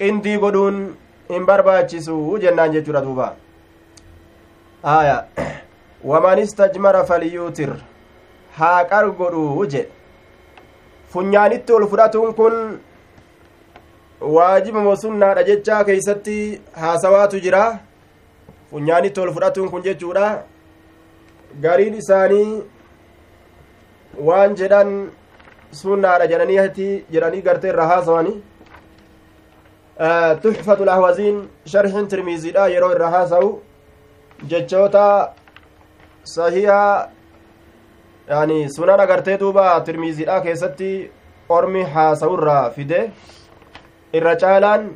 [0.00, 0.80] qindii godhuun
[1.28, 3.28] hin barbaachisu jennaan jechuudha duuba.
[4.82, 5.24] Aya
[6.12, 7.76] waman istajmara falyuutir
[8.58, 9.97] haa qar godhu jedhe
[11.12, 12.56] funyaanitti ol fudhatuun kun
[14.36, 16.38] waajiba mosunnaadha jechaa keeysatti
[16.82, 17.62] haasawaatu jira
[18.70, 20.26] funyaanitti ol fudhatuun kun jechuudha
[21.64, 22.50] gariin isaanii
[24.28, 24.92] waan jedhan
[25.82, 28.34] sunnaadha jedhanii jedhanii gartee irra haasawani
[30.42, 31.38] tuxfatu lahwaziin
[31.72, 33.50] sharxin tirmiiziidha yeroo irra haasawu
[34.50, 35.06] jechoota
[36.34, 36.82] sahiha
[38.30, 41.10] yani sunan agartee duuba tirmiiziidha keessatti
[41.48, 43.10] ormi haasawurraa fide
[44.20, 44.88] irra caalaan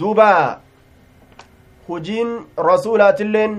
[0.00, 0.60] duuba
[1.88, 2.30] hujiin
[2.68, 3.56] rasuulaatilleen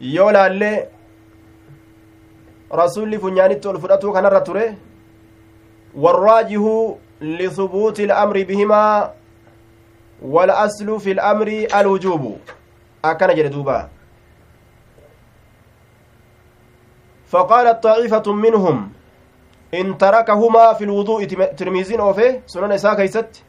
[0.00, 0.76] yoo laallee
[2.80, 4.66] rasulli funyaanitti ol fudhatuu kanarra ture
[6.04, 6.74] warraajihu
[7.20, 9.10] lisubuuti ilamri bihimaa
[10.36, 12.38] walaslu fi ilamri alwujuubu
[13.12, 13.82] akkana jedhe duubaa
[17.30, 18.92] فقالت طائفة منهم
[19.74, 21.24] إن تركهما في الوضوء
[21.56, 23.42] ترميزين أوفي سنن إساء كيست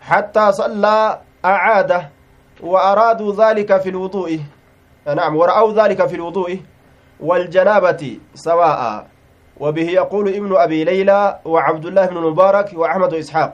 [0.00, 2.10] حتى صلى أعاده
[2.62, 4.40] وأرادوا ذلك في الوضوء.
[5.16, 6.60] نعم ورأوا ذلك في الوضوء
[7.20, 9.06] والجنابة سواء.
[9.60, 13.52] وبه يقول ابن أبي ليلى وعبد الله بن مبارك وأحمد إسحاق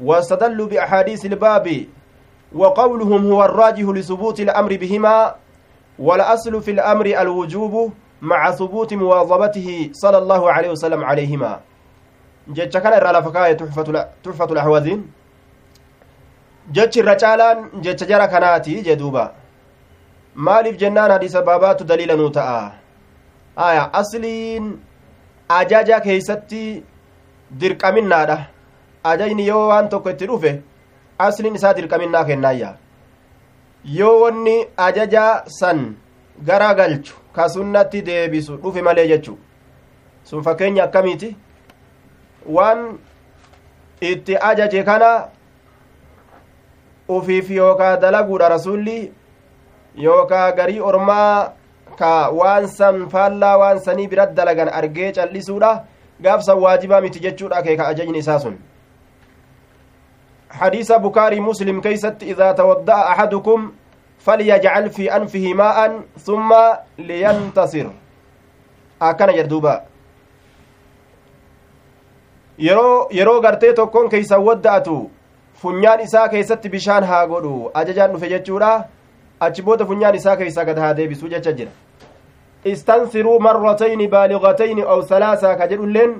[0.00, 1.86] واستدلوا بأحاديث الباب
[2.52, 5.34] وقولهم هو الراجح لثبوت الأمر بهما
[5.98, 11.52] والأصل في الأمر الوجوب مع ثبوت مواظبته صلى الله عليه وسلم عليهما
[12.50, 13.54] jecha kana irraa lafa kaa'e
[14.22, 15.02] tuxfatu lahwaziin
[16.76, 19.24] jechi irra caalaan jecha jara kanaati jee duuba
[20.48, 22.72] maaliif jennaan hadiisa baabaatu daliila nuu ta'a
[23.68, 24.66] aya asliin
[25.60, 26.64] ajaja keeysatti
[27.62, 28.38] dirqaminnaadha
[29.12, 30.52] ajajni yoo waan tokko itti dhufe
[31.28, 32.74] asliin isaa dirqaminnaa kennaayya
[33.98, 34.56] yoo wanni
[34.88, 35.26] ajaja
[35.60, 35.82] san
[36.50, 39.38] gara galchu ka sunnatti deebisu dhufe malee jechu
[40.24, 41.36] sun fakkeenya akkamiiti
[42.46, 42.98] waan
[44.00, 45.10] itti ajaje kana
[47.08, 49.12] ufiif yookaa dalaguudha rasulli
[50.06, 51.52] yookaa garii ormaa
[51.98, 55.72] ka waan san faallaa waan sanii birat dalagan argee callisuudha
[56.20, 58.58] gaafsan waajibaa miti jechuudha akeeka ajajni isaa sun
[60.52, 63.72] حديث بكاري مسلم كيست إذا تودأ أحدكم
[64.26, 65.78] فليجعل في أنفه ماء
[66.26, 66.50] ثم
[66.98, 67.86] لينتصر
[69.02, 69.72] akkana jedhuuba
[72.66, 74.96] yeroo yeroo gartee tokkoon keeysan wadda'atu
[75.62, 78.70] funyaan isaa keessatti bishaan haa godhu ajajaan dhufe jechuudha
[79.46, 81.72] achi booda funyaan isaa keeysaa gad haa deebisuu jecha jira
[82.74, 86.14] istansiruu marratayni baaligatayni aw salaasaa ka jedhulleen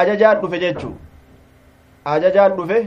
[0.00, 0.94] ajajaan dhufe jechuu
[2.16, 2.80] ajajaan dhufe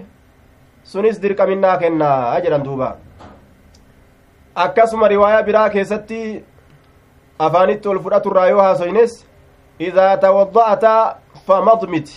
[0.91, 2.89] sunis dirqaminnaa kennaa jedhan duuba
[4.55, 6.43] akkasuma riwaayaa biraa keessatti
[7.39, 9.25] afaanitti ol fudhaturraa yoo haasoynes
[9.79, 11.15] idaa tawadda'ata
[11.47, 12.09] famadmit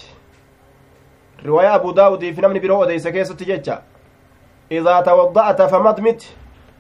[1.45, 3.79] riwaayaa abu daawudiif namni biroo odeyse keessatti jecha
[4.71, 6.27] idaa tawadda'ata famadmit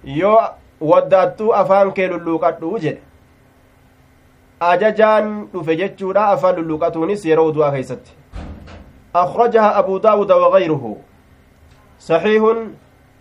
[0.04, 0.40] yoo
[0.80, 3.00] waddaattuu afaan kee lulluuqadhu jedhe
[4.60, 8.12] ajajaan dhufe jechuudha afaan lulluuqatuunis yeroo du'aa keeysatti
[9.14, 10.96] أخرجها أبو داود وغيره
[12.00, 12.42] صحيح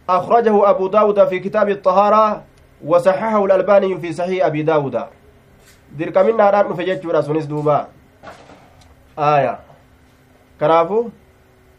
[0.09, 2.43] أخرجه أبو داود في كتاب الطهارة
[2.85, 4.95] وصححه الألباني في صحيح أبي داود
[5.97, 7.75] dirqaminaa dhaan dhufe jechuudha sunis duuba
[9.17, 9.51] aaya
[10.59, 11.11] kanaafu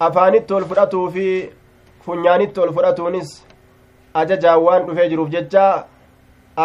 [0.06, 1.24] afaanitti ol fudhatuu fi
[2.04, 3.32] funyaanitti ol fudhatuunis
[4.20, 5.64] ajajaan waan dhufee jiruuf jecha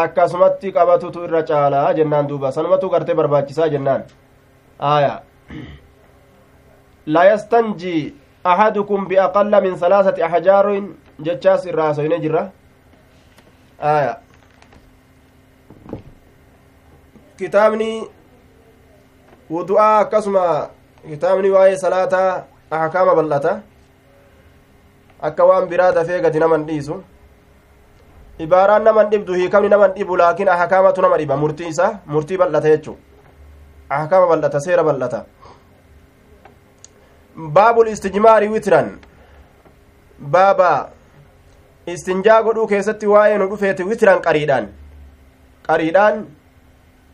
[0.02, 4.04] akkasumatti qabatutu irra caalaa jennaan duuba sanumatu gartee barbaachisaa jennaan
[4.92, 5.14] aaya
[7.14, 8.04] laa yastanjii
[9.62, 10.96] min salaasati ahjaarin
[11.28, 12.44] jechaas irraa hasoyne jirra
[13.82, 14.18] aaya
[17.38, 17.90] kitaabni
[19.52, 20.70] wudu'aa akkasuma
[21.10, 23.54] kitaabni waa'ee salaataa ahkaama bal'ata
[25.30, 26.96] akka waan biraa dafee gadi naman dhiisu
[28.46, 32.96] ibaaraan naman dhibdu hiikamni naman dhibu laakiin ahkaamatu nama dhiba murtii isaa murtii bal'ata jechuu
[33.98, 35.20] ahkaama bal'ata seera bal'ata
[37.40, 39.00] baabul istijmaari witran
[40.20, 40.90] baaba
[41.86, 44.68] istinjaa godhuu keessatti waa'ee nu dhufeeti witran qariidhaan
[45.68, 46.26] qariidhaan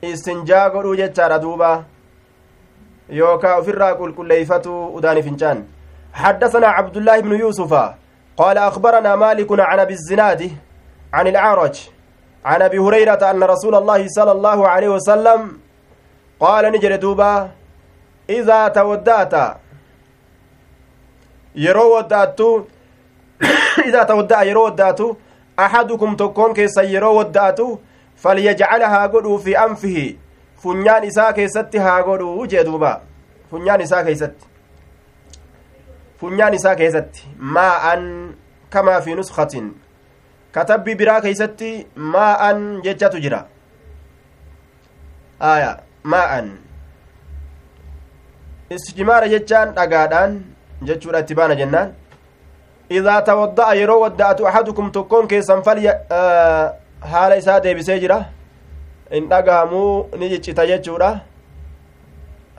[0.01, 1.71] istinjaa godhuu jechaadha duuba
[3.19, 5.63] yookaa ofirraa qulqulleeyfatu udaani fincaan
[6.15, 7.73] حدثنا عبد الله بن يوسف
[8.37, 10.51] قال أخبرنا مالك عن أبي الزناد
[11.13, 11.75] عن الأعرج
[12.45, 15.59] عن أبي هريرة أن رسول الله صلى الله عليه وسلم
[16.39, 17.49] قال نجر دوبا
[18.29, 19.33] إذا تودأت
[21.55, 22.47] yeroo waddaattu
[23.87, 25.07] idaa tawadda'a yeroo waddaatu
[25.57, 27.67] axadukum tokkoon keessan yeroo wadda'atu
[28.23, 30.05] falyajcala haa godhuu fi anfihi
[30.63, 32.91] funyaan isaa keessatti haa godhuu jee duuba
[33.51, 34.47] funyaan isaa keeysatti
[36.19, 37.27] funyaan isaa keessatti
[37.57, 38.05] maa'an
[38.69, 39.71] kamaa fi nuskatin
[40.51, 41.71] katabbii biraa keeysatti
[42.15, 43.41] maa'an jechatu jira
[45.39, 45.71] aya
[46.03, 46.51] maa'an
[48.77, 50.37] istijmaara jechaan dhagaadhaan
[50.89, 51.93] jechuudha itti baana jennaan
[52.89, 55.93] idaa tawadda'a yeroo wadda'atu axadukum tokkoon keessan falya
[57.11, 58.19] haala isaa deebisee jira
[59.11, 61.09] in dhagahamuu ni ciccita jechuudha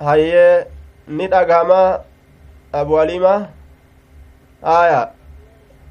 [0.07, 0.67] hayyee
[1.09, 2.01] ni dhagahama
[2.73, 3.41] abu alimaa
[4.63, 5.03] aya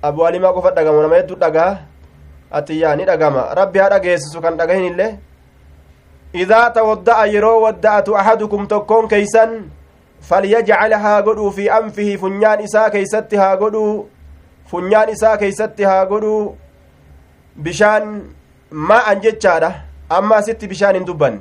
[0.01, 1.77] abu alimaa qofa dhagamu nama hedduu dhagaha
[2.51, 5.11] atiyyaa ni dhagama rabbi haa dhageessisu kan dhagahin illee
[6.33, 9.71] idaa tawadda'a yeroo wadda'atu ahadukum tokkoon keeysan
[10.29, 14.09] falyajcal haa godhuu fi anfihi funyaan isaa keeysatti haa godhuu
[14.71, 16.57] funyaan isaa keeysatti haa godhuu
[17.67, 18.15] bishaan
[18.91, 19.71] maa'an jechaadha
[20.19, 21.39] amma asitti bishaan hin dubbanne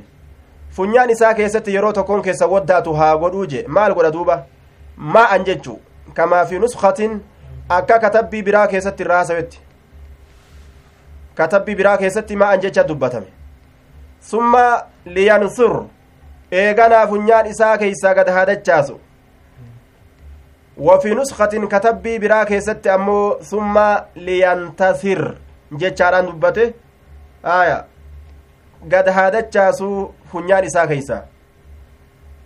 [0.76, 4.38] funyaan isaa keessatti yeroo tokkoon keessa waddaatu haa godhuu je maal godha duuba
[5.16, 5.78] maa'an jechuu
[6.14, 7.20] kamaa fi nuskatin
[7.78, 9.60] akka katabbii biraa keessatti irraa hasawetti
[11.34, 13.26] katabbii biraa keessatti maa'an jecha dubbatame
[14.30, 14.64] summa
[15.18, 15.84] liyansur
[16.60, 19.00] eeganaa funyaan isaa keeysaa gad haadachaasu
[20.76, 23.78] وفي نسخة كتبي برا كيست أمو ثم
[24.16, 25.34] لينتصر
[25.72, 26.72] جتشاران دبته
[27.44, 27.86] آية
[28.92, 31.26] قد هادتشاسو فنيان إسا كيسا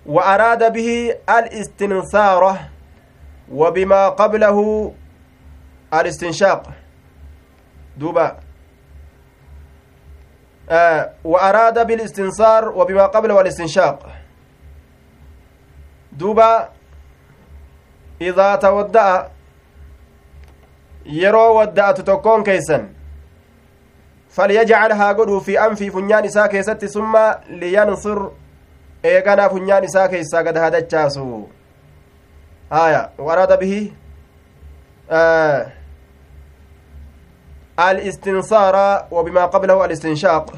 [0.07, 2.59] وأراد به الاستنصار
[3.53, 4.93] وبما قبله
[5.95, 6.63] الاستنشاق
[7.97, 8.37] دوبا
[11.25, 14.07] وأراد بالاستنصار وبما قبله الاستنشاق
[16.12, 16.69] دوبا
[18.21, 19.29] إذا تودأ
[21.09, 22.83] yeroo wadda'atu tokkoon keeysan
[24.37, 28.21] falyajcal haa godhuu fi anfii funyaan isaa keessatti summa liyansur
[29.12, 31.25] eeganaa funyaan isaa keessaa gad hadachaasu
[32.71, 33.81] haya warada bihi
[37.79, 40.55] الاستنصار وبما قبله الاستنشاق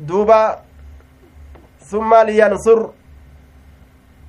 [0.00, 0.58] دوبا
[1.90, 2.88] ثم لينصر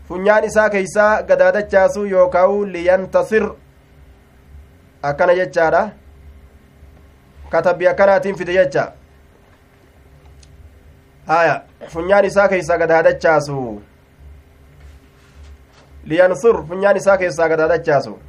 [0.09, 3.45] funyaan isaa keeysaa gadaadachaasu yookaa'u liyantasir
[5.09, 5.81] akkana jechaadha
[7.49, 8.83] katabbi akkanaatiin fide jecha
[11.27, 11.55] haya
[11.93, 13.81] funyaan isaa keeysaa gadaadachaasu
[16.05, 18.19] liyansur funyaan isaa keessaa gadaadachaasu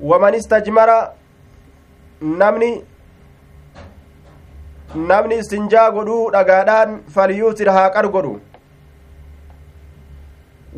[0.00, 0.98] waman istajmara
[2.20, 2.70] namni
[4.94, 8.40] namni istinjaa godhuu dhagaadhaan falyuutir haa qar godhu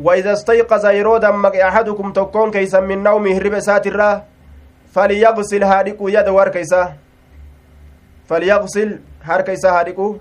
[0.03, 4.21] وإذا استيقظ yeroo dammaqe أحدكم tokkoon keeysan min nawmi hirriba isaatirraa
[4.95, 5.63] فليغسل
[6.01, 6.93] يده harka isaa
[8.29, 8.99] فليغسل
[9.53, 10.19] isaa haadhiqu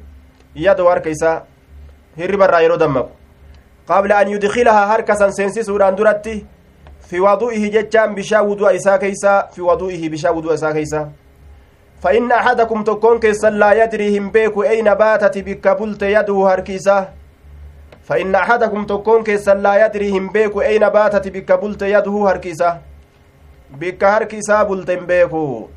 [0.55, 1.43] yada harka isaa
[2.19, 3.11] hirribarraa yeroo dammaqu
[3.89, 6.47] qabla an yudkilahaa harka san seensisuudhaan duratti
[7.09, 11.09] fi wadu'ihi jechaan bishaa wudu'a isaa keeysa fi wadu'ihi bishaa wudu'a isaa keeysa
[12.03, 17.09] فإن أحدكم تكون كيسن لا يدري هم بيكو أين باتت بك بلت يده هركيسة
[18.05, 22.79] فإن أحدكم تكون كيسن لا يدري هم بيكو أين باتت بك بلت يده هركيسة
[23.71, 25.69] بك هركيسة بلت بيكو.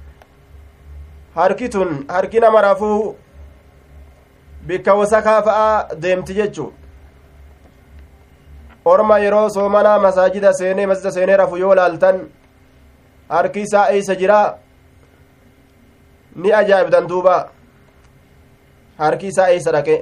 [1.36, 3.13] هركتن هركنا مرافو.
[4.65, 6.73] bikka wasakaa fa'a deemti jechu
[8.93, 12.17] orma yeroo soomanaa masaajida seenee masjida seenee rafu yoo laaltan
[13.29, 14.57] harki isaa eeysa jiraa
[16.36, 17.36] ni ajaa'ibdan duuba
[18.97, 19.95] harki isaa eeysa dhaqe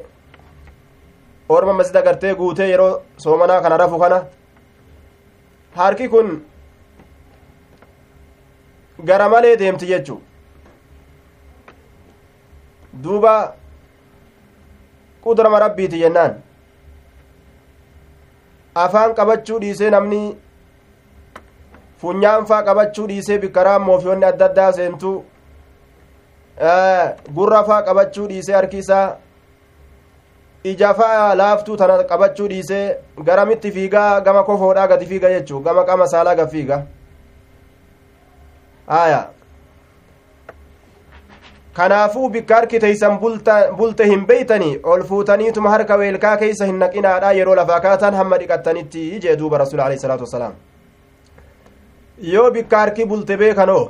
[1.57, 2.93] orma masjida gartee guutee yeroo
[3.25, 4.19] soomanaa kana rafu kana
[5.81, 6.29] harki kun
[9.09, 10.21] gara malee deemti jechu
[13.03, 13.33] duuba
[15.23, 16.41] qudrama rabbiiti jennaan
[18.75, 20.21] afaan qabachuu dhiisee namni
[22.01, 25.11] funyaanfaa qabachuu dhiisee bikkaraa moofiyoonni adda addaa seentu
[27.35, 29.05] gurrafaa qabachuu dhiisee harki isaa
[30.71, 32.97] ijafaa laaftuu tana qabachuu dhiisee
[33.29, 36.83] garamitti fiigaa gama kofoodhaa gadi fiiga jechuu gama qama saalaa gad fiiga
[41.73, 43.17] kanaafuu bikka harki teeysan
[43.77, 49.03] bulte hin beeytanii ol fuutaniituma harka weelkaa keeysa hin naqinaadha yeroo lafaa kaatan hamma dhiqattanitti
[49.25, 50.53] jee duuba rasul alehi salaatu wasalaam
[52.33, 53.83] yoo bikka harki bulte beekanoo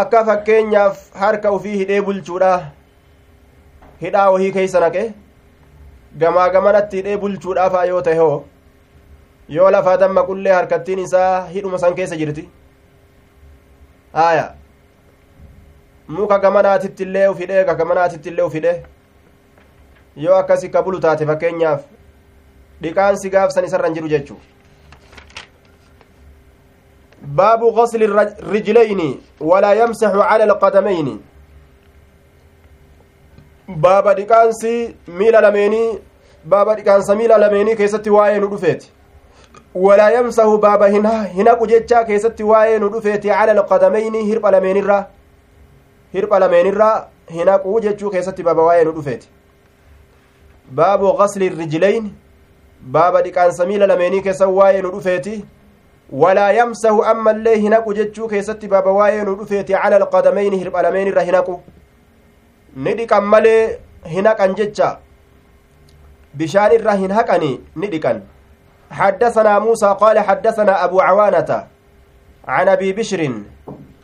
[0.00, 2.52] akka fakkeenyaaf harka ufii hidhee bulchuudha
[4.02, 5.02] hidhaa wahii keeysa naqe
[6.22, 8.28] gamaa gamanatti hidhee bulchuudhaafaa yoo tahe
[9.56, 12.48] yoo lafaa dammaqullee harkattiin isaa hidhuma san keessa jirti
[14.28, 14.48] aya
[16.08, 18.74] muka gamanaatitti illee ufidhe ka gamanaatitti illee ufidhe
[20.26, 21.80] yoo akkasi ka bulu taate fakkeenyaaf
[22.82, 24.40] dhiqaansi gaafsan isarra hin jiru jechuu
[27.22, 31.20] baabu غسل الرجلين ولا يمسح على القدمين
[33.68, 35.98] baaba dhiqaansi miila lameenii
[36.44, 38.92] baaba dhiqaansa miila lameenii keessatti waa'ee nu dhufeeti
[39.74, 45.02] walaa yamsahu baaba hin haqu jechaa keessatti waa'ee nu dhufeeti cala alqadameyni hirpha lameenirraa
[46.14, 46.94] hirpha lameenirraa
[47.36, 49.28] hin haquu jechuu keessatti baaba waa'ee nu dhufeeti
[50.80, 52.10] baabu gasli rijlayn
[52.96, 55.34] baaba dhiqaansa miila lameenii keessa waa'ee nu dhufeeti
[56.22, 61.26] walaa yamsahu ammallee hin haqu jechuu keessatti baaba waa'ee nu dhufeeti cala alqadameyni hirpha lameenirra
[61.28, 61.60] hin haqu
[62.86, 63.60] ni dhiqan malee
[64.16, 64.90] hin haqan jecha
[66.42, 68.26] bishaan irra hin haqani ni dhiqan
[68.90, 71.66] حدثنا موسى قال حدثنا أبو عوانة
[72.48, 73.20] عن أبي بشر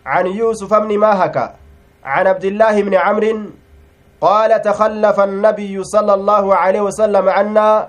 [0.06, 1.36] عن يوسف بن ماهك
[2.04, 3.40] عن عبد الله بن عمرو
[4.20, 7.88] قال تخلف النبي صلى الله عليه وسلم عنا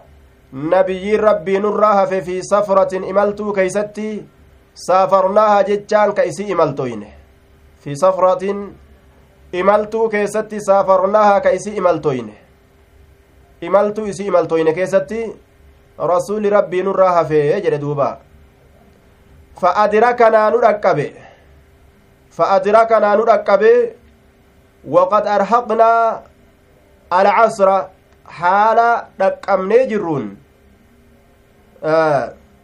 [0.54, 4.24] نبي ربي نراه في, في سفرة إملتو كيستي
[4.76, 7.04] سافرناها جتان كيسي إملتوين
[7.84, 8.44] في سفرة
[9.60, 12.34] imaltuu keessatti saafarnaahaa ka isi imaltoyne
[13.62, 15.20] imaltuu isi imaltoyne keessatti
[15.98, 18.18] rasuuli rabbii nurraa hafee jedhe duuba
[19.62, 20.52] fa adrakanaa
[27.20, 27.78] alcasra
[28.40, 30.26] haala dhaqqabnee jirruun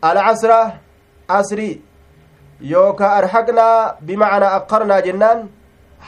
[0.09, 0.59] alcasra
[1.37, 1.69] asri
[2.73, 5.39] yookaa arhaqnaa bimacnaa aqarnaa jennaan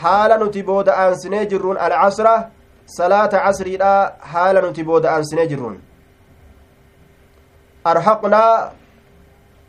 [0.02, 2.36] haala nuti booda aansinee jirruun alcasra
[2.98, 3.92] salaata casriidha
[4.34, 5.78] haala nuti booda aansinee jirruun
[7.92, 8.54] arhaqnaa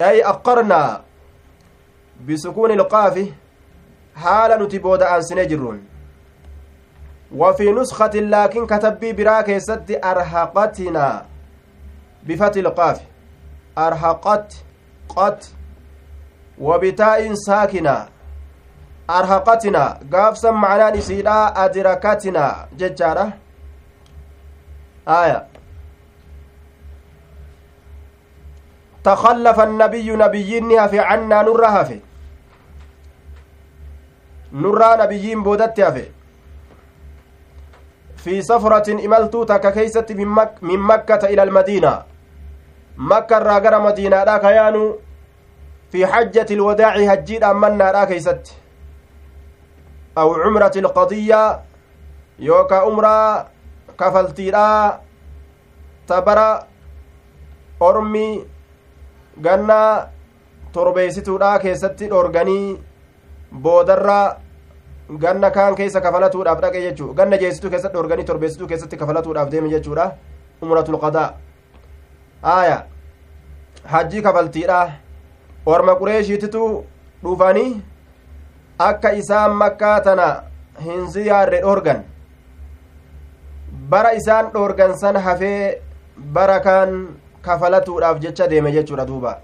[0.08, 0.90] ay aqarnaa
[2.26, 3.24] bisukuuni ilqaafi
[4.24, 5.78] haala nuti booda aansinee jirruun
[7.32, 11.26] وفي نسخة لكن كتبي برا كيست أرهقتنا
[12.26, 13.00] بفتح القاف.
[13.78, 14.54] أرهقت
[15.08, 15.46] قت
[16.58, 18.14] وبتاء ساكنة.
[19.08, 23.32] arhaqatina gaafsan macnaan isiidha adirakatina jechaadha
[25.06, 25.40] aya
[29.04, 32.00] تخلف النبي نبيين في عنا نرها في
[34.52, 36.08] نرى نبيين بودت في
[38.24, 42.02] في سفرة إملتو تك كيست من, مك من مكة إلى المدينة.
[42.96, 44.98] مكة راقر مدينة لا كيانو.
[45.92, 48.56] في حجة الوداع هجيد أمنا كيست.
[50.18, 51.60] أو عمرة القضية
[52.38, 53.46] يوكا عمرة
[53.98, 55.00] كفلتي لا.
[56.08, 56.50] تبرا.
[57.82, 58.54] أرمي.
[59.42, 60.08] ganna
[60.72, 62.78] torbeessituudha keessatti dhorganii
[63.52, 64.18] boodarra
[65.10, 70.10] ganna kaan keessa kafalatuudhaaf dhaqe jechuu ganna jeessituu keessatti dhorganii torbeessituu keessatti kafalatuudhaaf deeme jechuudha
[70.62, 71.28] umratul qadaa
[72.54, 72.78] aaya
[73.94, 74.80] hajjii kafaltiidha
[75.66, 76.64] orma qureeshiititu
[77.24, 77.82] dhufanii
[78.88, 80.28] akka isaan makkaa tana
[80.86, 82.04] hin ziyaarre dhorgan
[83.90, 85.82] bara isaan dhorgan san hafee
[86.38, 86.96] bara kaan
[87.42, 89.38] kafalatuudhaaf jecha deeme jechuudha duuba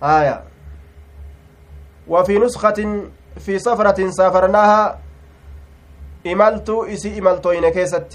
[0.00, 0.42] aya
[3.38, 4.98] وفي نسخة في سفرة سافرناها
[6.26, 8.12] إملت إسي إملتوين كيست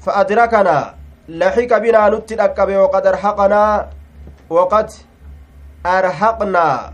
[0.00, 0.94] فأدركنا
[1.28, 3.88] لحق بنا نتلقب وقد أرحقنا
[4.50, 4.90] وقد
[5.86, 6.92] أرحقنا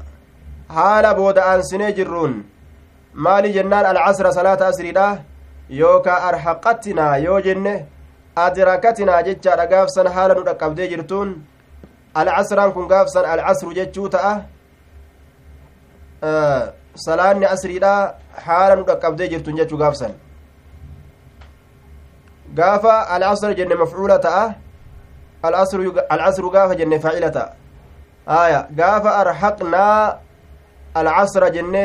[0.69, 2.33] haala booda'aansinee jirruun
[3.13, 5.19] maali jennaan alcasra salaata asriidha
[5.81, 7.87] yookaa arhaqattinaa yoo jenne
[8.37, 11.35] adrakatinaa jechaadha gaafsan haala nu dhaqqabdee jirtuun
[12.15, 14.33] alcasraan kun gaafsan alcasru jechuu ta'a
[16.95, 18.15] salaanni asriidha
[18.47, 20.13] haala nu dhaqqabdee jirtun jechuu gaafsan
[22.55, 24.55] gaafa alcasr jenne mafcuula ta'a
[25.43, 27.53] alcasru gaafa jenne faacila ta'a
[28.27, 30.19] aya gaafa arhaqnaa
[30.95, 31.85] alcasra jenne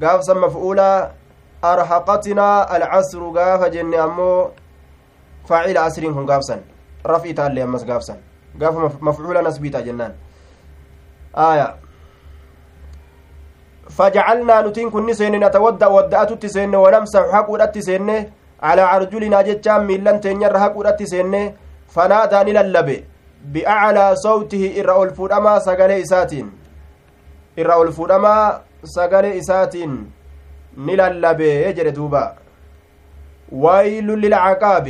[0.00, 1.12] gaafsan mafcuula
[1.62, 4.50] arhaqatinaa alcasru gaafa jenne ammoo
[5.48, 6.60] faacila asriin kun gaafsan
[7.04, 8.18] raf'i taallee ammas gaafsan
[8.58, 10.12] gaafa mafcuula nasbiita jennaan
[11.34, 11.76] aya
[13.90, 18.30] فجعلنا نتين كن سين نتودع ودأت سين ونمسح حقودت سين
[18.62, 21.54] على أرجلنا جتام ميلان تنير حقودت سين
[21.88, 23.04] فنادى نللبي
[23.44, 26.46] بأعلى صوته إرى الفودما سقالي إساتين.
[27.58, 30.10] إرى الفودما سقالي إساتين.
[30.78, 32.34] نللبي يجري دوبا.
[33.52, 34.86] ويل للعقاب.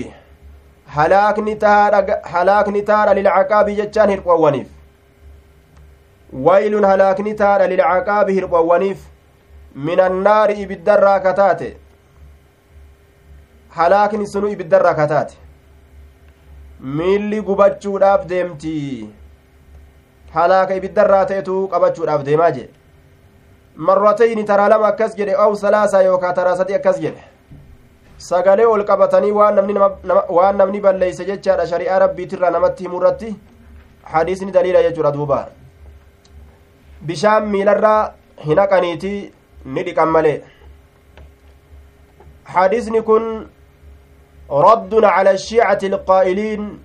[0.94, 4.68] halaakni taadha lilcaqaabi jechaan hirqowwaniif
[6.44, 9.04] waylun halaakni taadha lilcaqaabi hirqowwaniif
[9.88, 11.68] min annaari ibiddarraa kataate
[13.76, 15.36] halaakni sunu ibiddarraa kataate
[17.00, 18.74] miilli gubachuudhaaf deemti
[20.34, 22.72] halaaka ibiddarraa ta'etu qabachuudhaaf deemaa jedhe
[23.88, 27.24] marratayni taraa lama akkas jedhe aw salaasaa yookaa taraa sadi akkas jedhe
[28.30, 33.36] sagalee ol qabatanii waan namni balleeyse jechaadha shari'aa rabbiitirraa namatti himu irratti
[34.14, 35.40] hadiisni daliila jechuudha duuba
[37.02, 38.12] bishaan miilarraa
[38.46, 39.12] hin haqaniiti
[39.74, 40.38] ni dhiqan malee
[42.54, 43.46] hadiisni kun
[44.50, 46.78] رد على الشيعة القائلين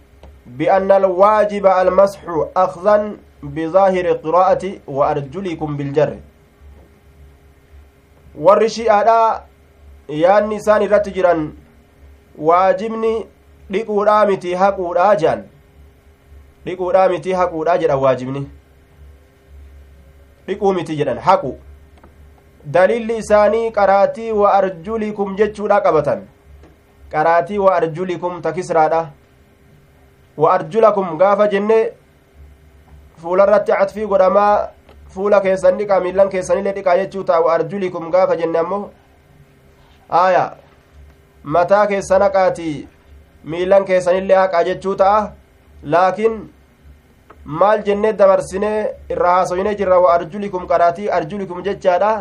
[0.46, 2.20] بأن الواجب المسح
[2.58, 6.18] أخذا بظاهر القراءة وأرجلكم بالجر
[10.52, 11.54] isaan irratti jiran
[12.48, 13.12] waajibni
[13.72, 15.44] dhiquudhaa miti haquudhaa jedhan
[16.66, 18.42] dhiquudhaa miti haquudhaa jedhan waajibni
[20.48, 21.52] dhiquu miti jedhan haqu
[22.76, 26.22] dalilli isaanii qaraatii wa arjulikum jechuudha qabatan
[27.16, 29.02] qaraatii wa arjulikum takisraadha
[30.38, 31.80] wa arjulakum gaafa jenne
[33.24, 34.54] fuularratti catfii godhamaa
[35.16, 38.84] fuula keessan dhiqaa miillan keessanillee dhiqaa jechuu ta'a wa arjulikum gaafa jenne ammoo
[40.22, 40.46] aya
[41.56, 42.70] mataa keessan haqaati
[43.54, 45.20] miilan keessanillee haqaa jechuu ta'a
[45.96, 46.38] laakiin
[47.46, 52.12] maal jennee dabarsinee irra haasoyne jirra wa arjulikum qaraatii arjulikum jechaadha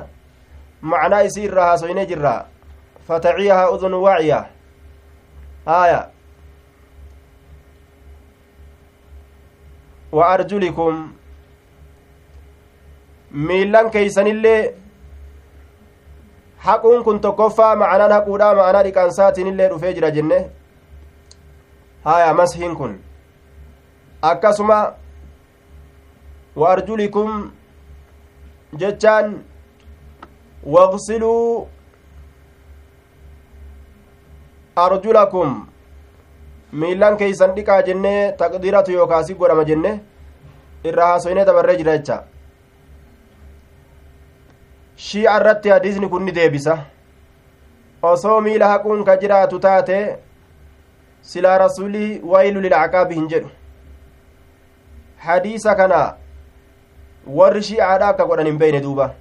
[0.93, 2.35] macnaa isii irra haasoyne jirra
[3.09, 4.41] fataciyaha udunu waaciya
[5.67, 6.01] aya
[10.13, 11.13] wa arjulikum
[13.49, 14.75] miilan keeysanillee
[16.69, 20.39] haquun kun tokkoffaa ma'anaan haquudha ma'anaa dhiqaansaatiin dhufee jira jenne
[22.05, 22.99] haya mashiin kun
[24.23, 24.79] akkasuma
[26.57, 27.53] arjulikum
[28.77, 29.43] jechaan
[30.75, 31.69] waqsiluu
[34.77, 35.67] arjulakum
[36.73, 40.01] miilan keeysan dhiqaa jennee taqdiiratu yookaasi godhama jenne
[40.85, 42.19] irra haasoyne dabarree jira jecha
[45.09, 46.79] shii'a irratti hadiisni kun deebisa
[48.03, 49.99] osoo miila haquun ka jiraatu taate
[51.23, 53.51] silaa rasulii waylu lilcaqaabi hin jedhu
[55.27, 56.01] hadiisa kana
[57.27, 59.15] warri shi'aadha akka godhan hin beeyne duuba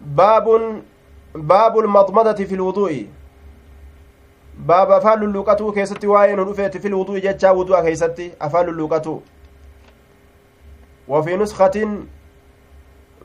[0.00, 0.82] baabun
[1.52, 3.04] baabu lmadmadati fi lwuduu'i
[4.72, 9.22] baaba afaan lulluuqatuu keessatti waa'ee nu dhufeeti fi lwuduu'i jechaa wudu'a keeysatti afaan lulluuqatuu
[11.08, 11.98] وفي نسخة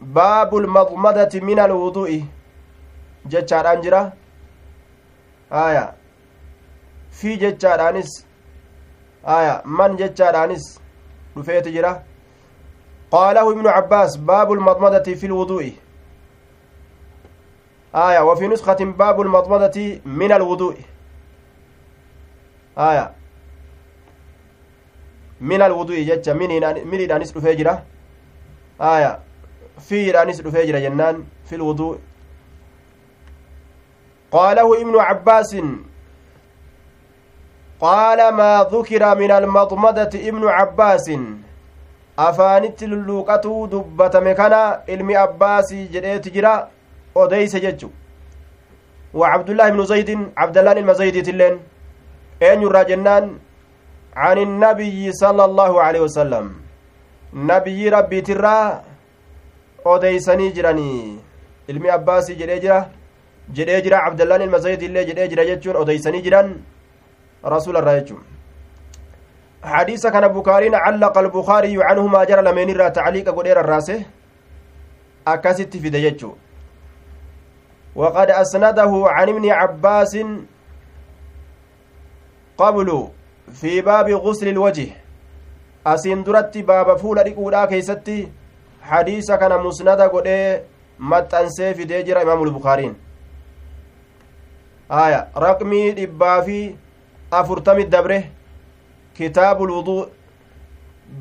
[0.01, 2.23] باب المضمدة من الوضوء
[3.25, 4.11] جتشاران جرا
[5.51, 5.93] آية
[7.11, 8.25] في جتشارانس
[9.25, 10.79] آية من جتشارانس
[11.37, 12.03] رفيت جرا
[13.11, 15.73] قاله ابن عباس باب المضمدة في الوضوء
[17.95, 20.75] آية وفي نسخة باب المضمدة من الوضوء
[22.77, 23.19] آية
[25.39, 27.81] min alwudu'i jecha miniidhaanis dhufee jira
[28.79, 29.19] aya
[29.89, 31.93] fiidhaanis dhufee jira jennaan fi lwuduu
[34.31, 35.69] qaalahu ibnu cabbaasin
[37.79, 41.23] qaala maa dukira min almadmadati ibnu cabbaasin
[42.27, 44.61] afaanitti lulluuqatuu dubbatame kana
[44.93, 46.53] ilmi abbaasii jedheeti jira
[47.23, 47.91] odeyse jechu
[49.19, 51.59] wa cabdullaahi ibnu zaydin cabdallaan ilma zaydiitilleen
[52.49, 53.29] eenyurraa jennaan
[54.15, 56.45] عن النبي صلى الله عليه وسلم
[57.33, 58.59] نبي ربي ترى
[60.55, 61.19] jiranii
[61.67, 62.89] ilmi abbaasii jedhee jira
[63.53, 66.47] jedhee jira cabdallaan ilma illee jedhee jira jechuun odeysanii jiran
[67.53, 68.23] rasuula irraa jechuun
[69.63, 74.05] xadiisa kana bukaariin callaqa albukaariyyu canhumaa jara lameen irraa tacliiqa godhee rarraase
[75.25, 76.35] akkasitti fide jechuu
[77.95, 80.13] وقد أسنده عن ابن عباس
[82.57, 83.07] قبل
[83.53, 84.87] في باب غسل الوجه
[85.85, 88.15] asiin duratti baaba fuula dhiquudhaa keeysatti
[88.89, 90.61] hadiisa kana musnada godhee
[91.11, 92.95] maxxansee fidee jira imaamu bukaariin
[95.03, 96.57] aya raqmii dhibbaa fi
[97.39, 98.17] afurtami dabre
[99.19, 100.05] kitaabu lwuduu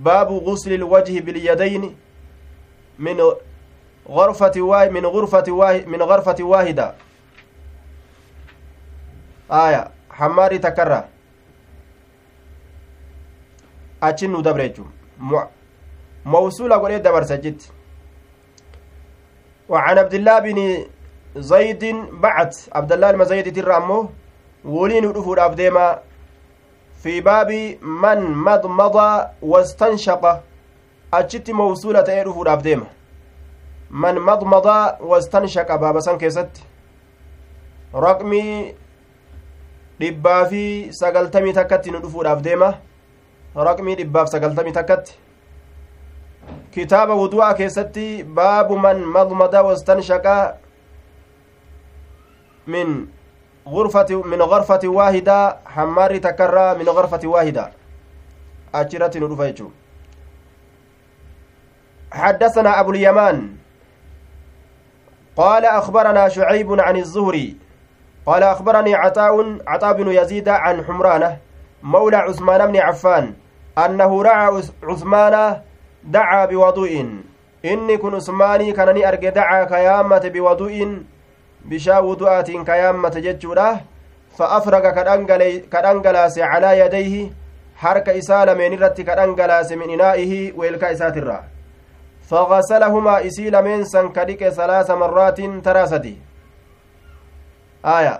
[0.02, 1.94] baabu gusli ilwajhi bilyadayn
[2.98, 3.18] min
[4.08, 6.94] غرفة واحد من غرفة واحد من غرفة واحدة.
[9.50, 11.04] آية حماري تكرر.
[14.00, 14.88] achin nu dabre jechuun
[16.24, 17.36] mawsuula godhee dabarsa
[19.68, 20.86] وعن عبد الله بن
[21.36, 24.08] زيد بعد عبد الله بن زيد ترى
[24.64, 25.98] ولين ودفور أبديما
[27.02, 27.50] في باب
[27.82, 28.96] من مضمض
[29.42, 30.42] واستنشق
[31.14, 32.86] أجت موصولة دفور أبديما
[33.90, 34.66] من مضمض
[35.00, 36.50] واستنشق بابا سان كيست
[37.94, 38.74] رقمي
[40.00, 42.66] dhibbaa fi sagaltamii takkatti nu dhufuudhaaf deema
[43.68, 45.16] raqmii dhibbaaf sagaltamii takkatti
[46.76, 48.04] kitaaba wudu'aa keessatti
[48.38, 50.36] baabu man madmada wastanshaqa
[52.74, 52.94] min
[53.68, 57.72] غرفة من غرفة واحدة حمار تكرى من غرفة واحدة.
[58.74, 59.68] أجرة ندفيتو
[62.12, 63.56] حدثنا أبو اليمان.
[65.36, 67.56] قال أخبرنا شعيب عن الزهري.
[68.26, 71.38] قال أخبرني عطاء عطاء بن يزيد عن حمرانة
[71.82, 73.34] مولى عثمان بن عفان
[73.78, 75.60] أنه رعى عثمان
[76.04, 77.22] دعا بوضوء.
[77.64, 81.02] إني كن عثماني كانني أرجع دعا كيامة بوضوء.
[81.70, 83.80] بشا وضوءات كيامة ججورة
[84.38, 84.84] فأفرق
[85.72, 87.30] كدنجلاس على يديه
[87.78, 91.42] harka isaa lameen irratti ka dhangalaase min inaa'ihi weelkaa isaatirraa
[92.30, 94.24] fagaslahumaa isii lameen san ka
[94.56, 96.18] salaasa marraatin taraa sadi
[97.82, 98.14] aya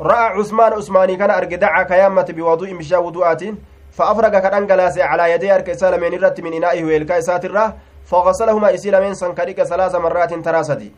[0.00, 3.58] ra'a cusmaan usmaanii kana arge daca kayammate biwadu'in bishaa wudu'aatiin
[3.98, 7.76] فأفرق كدن غلاسي على يدي أرك إسال من الرت من إنائه ويلكا إساترة
[8.10, 10.92] فغسلهما إسيل من سنكريك ثلاث مرات تراسدي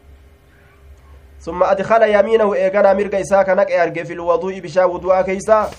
[1.41, 5.71] ثم أدخل يمينه إيقنا مرق إساك نك أرق في الوضوء بشا وضوء كيسا.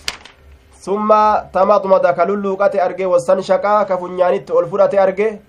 [0.81, 1.09] ثم
[1.53, 5.39] تمضمض كللوقة أرق واستنشقا كفنيانت ألفرة أرق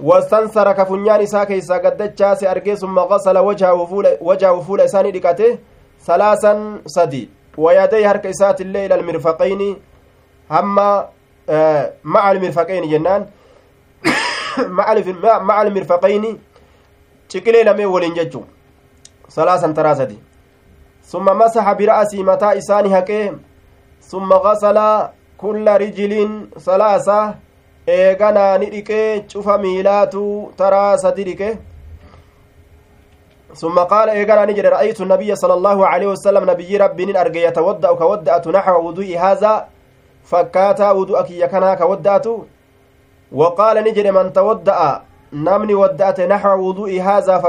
[0.00, 5.58] واستنصر كفنيان إسا كيسا قدتشاس أرق ثم غسل وجهه وفول وجهه وفول إساني لكته
[6.06, 7.28] ثلاثا صدي.
[7.58, 9.76] ويديه هرك إسات الليل المرفقين.
[10.50, 11.06] hamma
[12.02, 13.26] maca almirfaqayni jennaan
[14.78, 16.30] maca almirfaqayni
[17.28, 18.40] ciqilee lamee waliin jechu
[19.36, 20.18] salaasan taraa sadi
[21.12, 23.24] summa masaxa bira'asii mataa isaani haqee
[24.10, 24.86] summa gasala
[25.40, 26.32] kulla rijiliin
[26.66, 27.18] salaasa
[27.96, 31.50] eeganaa ni dhiqee cufa miilaatu taraa sadi dhiqe
[33.50, 38.48] ثم قال إيقانا نجد رأيت النبي صلى الله عليه وسلم نبي ربي أرجى يتودأ كودأت
[38.48, 39.66] نحو وضوء هذا
[40.30, 42.46] fakkaataa wudu'a kiyya kanaa ka wadda'atu
[43.32, 45.00] waqaala ni jedhe man tawadda'a
[45.32, 47.40] namni wadda'ate naxwa wudu'i haazaa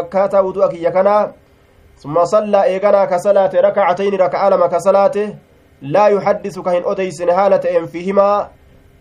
[4.17, 5.35] raka'a lama ka salaate
[5.81, 8.49] laa yuxaddisu ka hin odeysine haala ta'een fiihimaa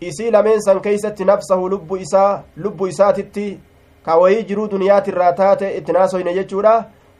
[0.01, 3.59] isii lameen san keeysatti nafsahu lubbu isaa lubbu isaatitti
[4.05, 6.75] ka wayii jiruu duniyaatirraa taate itti naasoyne jechuudha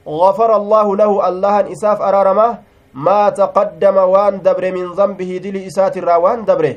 [0.06, 2.58] غفر الله له الله إساف أرارما
[2.94, 6.74] ما تقدم وان دبر من ذنبه دل إسات وان دبره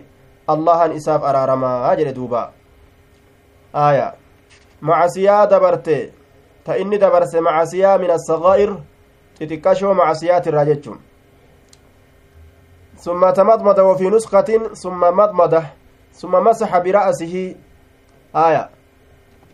[0.49, 2.51] الله إساف أرارما أجل دوبا
[3.75, 4.13] آية
[4.81, 5.89] معسيا دبرت
[6.65, 7.97] تإني دبرس معسيا
[9.41, 10.99] من الصغائر تتكشو معسيات الراججون
[12.97, 15.63] ثم تمضمض وفي نسخة ثم مضمضة
[16.13, 17.55] ثم مسح برأسه
[18.35, 18.69] آية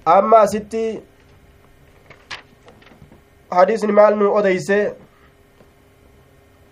[0.08, 1.02] أما ستي
[3.52, 4.94] حديث مال نو أديسي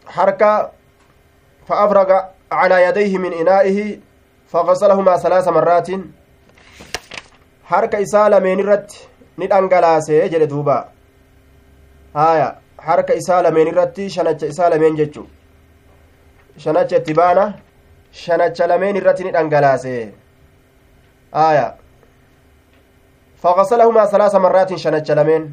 [0.07, 0.71] حركة
[1.67, 3.99] فأفرغ على يديه من إنائه
[4.47, 5.89] فغسلهما ثلاث مرات
[7.69, 9.07] harka isaa lameen irratti
[9.37, 10.89] ni dhangalaase jedhe duuba.
[12.13, 12.55] Haya
[12.87, 15.27] harka isaa lameen irratti shanacha isaa lameen jechu
[16.57, 17.53] shanacha itti baana
[18.23, 20.13] shanacha lameen irratti ni dhangalaase
[21.31, 21.67] haya
[23.43, 25.49] فغسلهما ثلاث مرات شنج لمن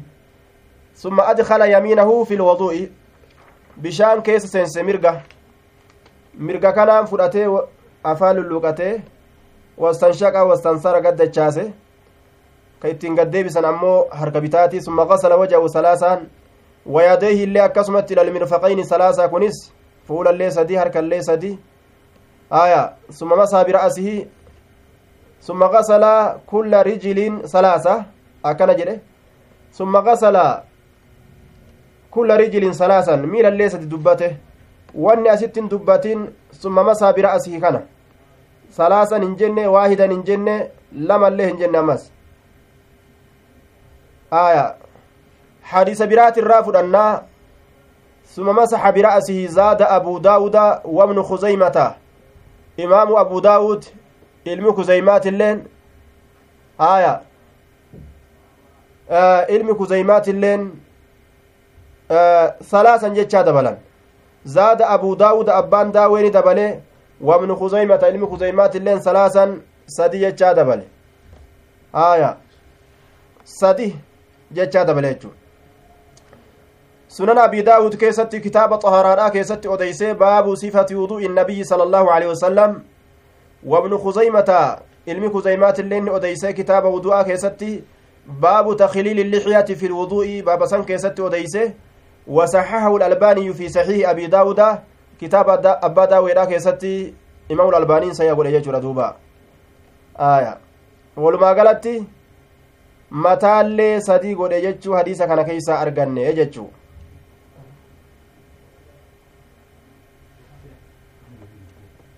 [0.95, 2.89] ثم أدخل يمينه في الوضوء
[3.77, 5.21] بشان كيس سنس مرقة
[6.35, 7.67] مرقة كان فرأته
[8.05, 8.99] أفال اللوقته
[9.77, 11.71] واستنشق واستنصر قد جاسه
[12.79, 14.81] ka ittiin gaddeebisan ammoo harka bitaati
[16.87, 19.73] summa qasala wajahu salaasaan wayadeehi illee akkasumatti ilalmirfaqayni salaasaa kunis
[20.07, 21.59] fuulallee sadi harkallee sadi
[22.49, 24.27] aya summa masaa bira'asihi
[25.39, 28.05] summa qasala kulla rijiliin salaasa
[28.43, 29.01] akkana jedhe
[29.71, 30.63] summa qasala
[32.11, 34.37] kulla rijiliin salaasan miilallee sadi dubbate
[34.95, 37.81] wanni asittin dubbatin summa masaa bira'asihi kana
[38.69, 41.57] salaasan hin jenne waahidan hin jenne lamallee hin
[44.33, 44.75] آية
[45.67, 47.25] حديث برات الراف أنها
[48.35, 50.55] ثم مسح برأسه زاد أبو داود
[50.85, 51.95] وابن خزيمة.
[52.79, 53.85] إمام أبو داود
[54.47, 55.65] علم خزيمات اللين.
[62.11, 63.77] آه ثلاثا جتشا دبلا
[64.45, 66.81] زاد أبو داود أبان داوين دبله
[67.21, 70.87] وابن خزيمة علم خزيمات اللين ثلاثا سدي جتشا دبله
[71.95, 72.37] آية.
[73.45, 73.95] سدي
[74.51, 75.46] jechaa dabale jechuudha
[77.07, 82.29] sunan abii daawud keessatti kitaaba xaharaadhaa keessatti odeysee baabu sifati wuduu'i nabiyyi sala allaahu alehi
[82.29, 82.81] wasalam
[83.63, 87.83] wabnu kuzaymata ilmi kuzaymaat illee inni odeysee kitaaba wudu'aa keessatti
[88.27, 91.73] baabu takliili lixyati fi lwuduu'i baaba san keessatti odeyse
[92.27, 94.81] wasaxahahu lalbaaniyu fi saxiihi abii daawuda
[95.19, 97.13] kitaaba abbaa daawedhaa keessatti
[97.49, 99.15] imaamul albaaniin sayya godhe jechuudha duuba
[100.17, 100.57] aya
[101.17, 102.03] walumaa galatti
[103.09, 106.69] mataallee sadii godhe jechuu hadiisa kana keeysaa arganne jechuu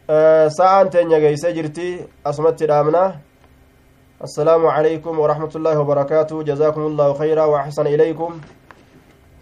[0.10, 1.90] sa'aan teenya geeysee jirti
[2.26, 3.04] asumatti dhaamna
[4.20, 8.32] السلام عليكم ورحمة الله وبركاته جزاكم الله خيرا وأحسن إليكم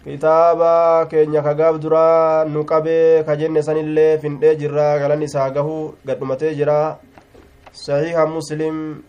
[0.06, 5.98] kitaaba keenya ka gaaf duraa nu qabe ka jenne sanillee findhee jirra galanni isaa gahu
[6.06, 6.96] gadhumatee jira
[7.74, 9.02] sahiha muslim